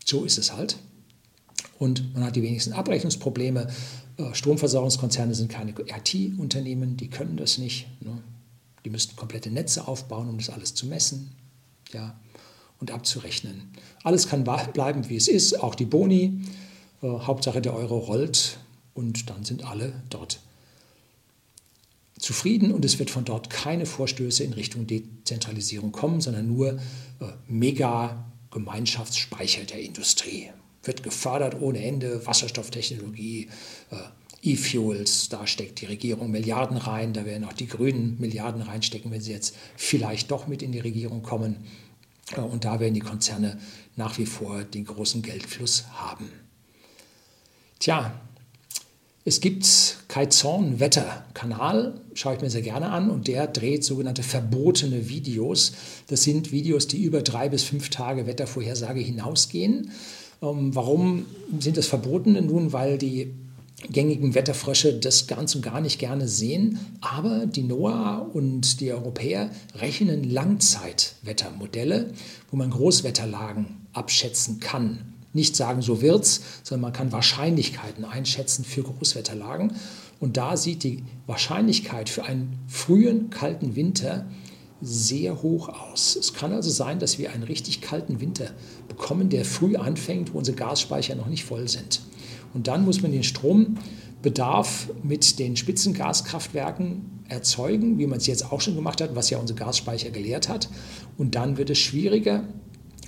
[0.05, 0.77] So ist es halt.
[1.79, 3.69] Und man hat die wenigsten Abrechnungsprobleme.
[4.17, 7.87] Äh, Stromversorgungskonzerne sind keine IT-Unternehmen, die können das nicht.
[8.01, 8.21] Ne?
[8.85, 11.31] Die müssten komplette Netze aufbauen, um das alles zu messen
[11.93, 12.19] ja,
[12.79, 13.71] und abzurechnen.
[14.03, 16.43] Alles kann bleiben, wie es ist, auch die Boni.
[17.01, 18.59] Äh, Hauptsache der Euro rollt
[18.93, 20.39] und dann sind alle dort
[22.19, 27.25] zufrieden und es wird von dort keine Vorstöße in Richtung Dezentralisierung kommen, sondern nur äh,
[27.47, 30.49] mega Gemeinschaftsspeicher der Industrie.
[30.83, 33.49] Wird gefördert ohne Ende, Wasserstofftechnologie,
[33.91, 33.95] äh,
[34.43, 39.21] E-Fuels, da steckt die Regierung Milliarden rein, da werden auch die Grünen Milliarden reinstecken, wenn
[39.21, 41.65] sie jetzt vielleicht doch mit in die Regierung kommen.
[42.35, 43.59] Äh, und da werden die Konzerne
[43.95, 46.29] nach wie vor den großen Geldfluss haben.
[47.79, 48.19] Tja,
[49.27, 54.23] es gibt Kai Zorn Wetterkanal, schaue ich mir sehr gerne an und der dreht sogenannte
[54.23, 55.73] verbotene Videos.
[56.07, 59.91] Das sind Videos, die über drei bis fünf Tage Wettervorhersage hinausgehen.
[60.41, 61.25] Ähm, warum
[61.59, 62.41] sind das verbotene?
[62.41, 63.33] Nun, weil die
[63.91, 66.79] gängigen Wetterfrösche das ganz und gar nicht gerne sehen.
[67.01, 72.13] Aber die NOAA und die Europäer rechnen Langzeitwettermodelle,
[72.49, 78.83] wo man Großwetterlagen abschätzen kann nicht sagen, so wird's, sondern man kann Wahrscheinlichkeiten einschätzen für
[78.83, 79.73] Großwetterlagen.
[80.19, 84.25] Und da sieht die Wahrscheinlichkeit für einen frühen kalten Winter
[84.81, 86.15] sehr hoch aus.
[86.15, 88.51] Es kann also sein, dass wir einen richtig kalten Winter
[88.87, 92.01] bekommen, der früh anfängt, wo unsere Gasspeicher noch nicht voll sind.
[92.53, 98.61] Und dann muss man den Strombedarf mit den Spitzengaskraftwerken erzeugen, wie man es jetzt auch
[98.61, 100.69] schon gemacht hat, was ja unsere Gasspeicher geleert hat.
[101.17, 102.43] Und dann wird es schwieriger,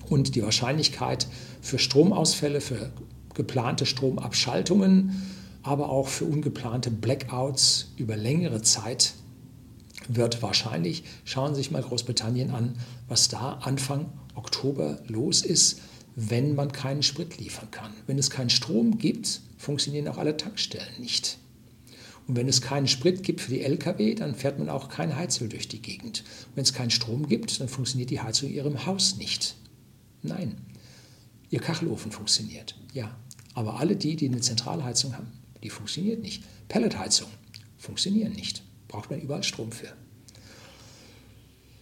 [0.09, 1.27] und die Wahrscheinlichkeit
[1.61, 2.91] für Stromausfälle, für
[3.33, 5.23] geplante Stromabschaltungen,
[5.63, 9.13] aber auch für ungeplante Blackouts über längere Zeit
[10.07, 12.75] wird wahrscheinlich, schauen Sie sich mal Großbritannien an,
[13.07, 15.81] was da Anfang Oktober los ist,
[16.15, 17.91] wenn man keinen Sprit liefern kann.
[18.07, 21.37] Wenn es keinen Strom gibt, funktionieren auch alle Tankstellen nicht.
[22.27, 25.49] Und wenn es keinen Sprit gibt für die Lkw, dann fährt man auch kein Heizöl
[25.49, 26.23] durch die Gegend.
[26.55, 29.55] Wenn es keinen Strom gibt, dann funktioniert die Heizung in Ihrem Haus nicht.
[30.21, 30.57] Nein,
[31.49, 33.15] Ihr Kachelofen funktioniert, ja.
[33.55, 35.27] Aber alle die, die eine Zentralheizung haben,
[35.63, 36.43] die funktioniert nicht.
[36.67, 37.27] Pelletheizung
[37.77, 38.63] funktionieren nicht.
[38.87, 39.91] Braucht man überall Strom für.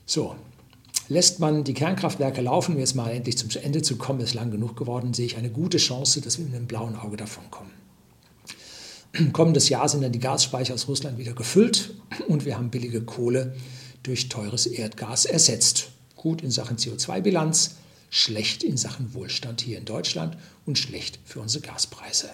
[0.05, 0.35] So,
[1.09, 4.51] lässt man die Kernkraftwerke laufen, um jetzt mal endlich zum Ende zu kommen, ist lang
[4.51, 7.73] genug geworden, sehe ich eine gute Chance, dass wir mit einem blauen Auge davonkommen.
[9.33, 11.93] Kommendes Jahr sind dann die Gasspeicher aus Russland wieder gefüllt
[12.27, 13.55] und wir haben billige Kohle
[14.03, 15.89] durch teures Erdgas ersetzt.
[16.15, 17.75] Gut in Sachen CO2-Bilanz,
[18.09, 22.29] schlecht in Sachen Wohlstand hier in Deutschland und schlecht für unsere Gaspreise.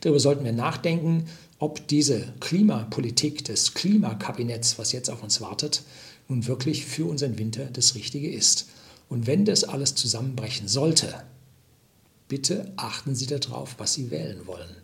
[0.00, 1.26] Darüber sollten wir nachdenken,
[1.58, 5.82] ob diese Klimapolitik des Klimakabinetts, was jetzt auf uns wartet,
[6.28, 8.68] nun wirklich für unseren Winter das Richtige ist.
[9.08, 11.24] Und wenn das alles zusammenbrechen sollte,
[12.28, 14.76] bitte achten Sie darauf, was Sie wählen wollen.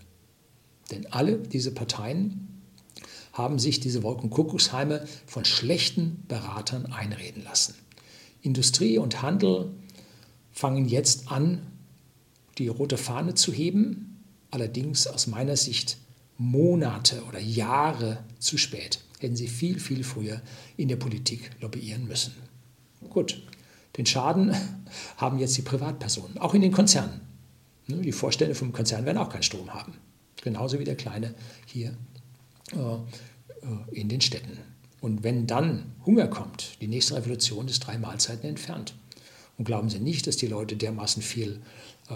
[0.91, 2.63] Denn alle diese Parteien
[3.33, 7.75] haben sich diese Wolkenkuckucksheime von schlechten Beratern einreden lassen.
[8.43, 9.73] Industrie und Handel
[10.61, 11.67] fangen jetzt an,
[12.59, 15.97] die rote Fahne zu heben, allerdings aus meiner Sicht
[16.37, 19.01] Monate oder Jahre zu spät.
[19.21, 20.43] Hätten sie viel, viel früher
[20.77, 22.35] in der Politik lobbyieren müssen.
[23.09, 23.43] Gut,
[23.97, 24.55] den Schaden
[25.17, 27.23] haben jetzt die Privatpersonen, auch in den Konzernen.
[27.87, 29.95] Ne, die Vorstände vom Konzern werden auch keinen Strom haben.
[30.43, 31.35] Genauso wie der Kleine
[31.65, 31.97] hier
[32.73, 34.59] äh, äh, in den Städten.
[35.01, 38.95] Und wenn dann Hunger kommt, die nächste Revolution ist drei Mahlzeiten entfernt.
[39.61, 41.61] Und glauben Sie nicht, dass die Leute dermaßen viel
[42.09, 42.15] äh,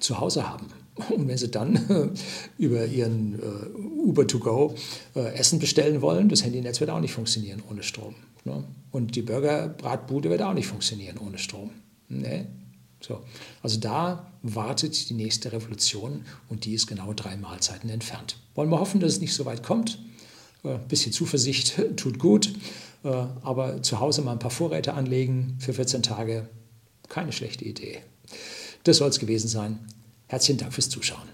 [0.00, 0.68] zu Hause haben.
[1.10, 2.08] Und wenn Sie dann äh,
[2.56, 4.74] über Ihren äh, Uber to go
[5.14, 8.14] äh, Essen bestellen wollen, das Handynetz wird auch nicht funktionieren ohne Strom.
[8.44, 8.64] Ne?
[8.90, 11.72] Und die Burgerbratbude wird auch nicht funktionieren ohne Strom.
[12.08, 12.46] Nee.
[13.02, 13.20] So.
[13.62, 18.38] Also da wartet die nächste Revolution und die ist genau drei Mahlzeiten entfernt.
[18.54, 19.98] Wollen wir hoffen, dass es nicht so weit kommt.
[20.62, 22.54] Ein äh, bisschen Zuversicht tut gut.
[23.04, 23.08] Äh,
[23.42, 26.48] aber zu Hause mal ein paar Vorräte anlegen für 14 Tage,
[27.08, 27.98] keine schlechte Idee.
[28.84, 29.78] Das soll es gewesen sein.
[30.26, 31.28] Herzlichen Dank fürs Zuschauen.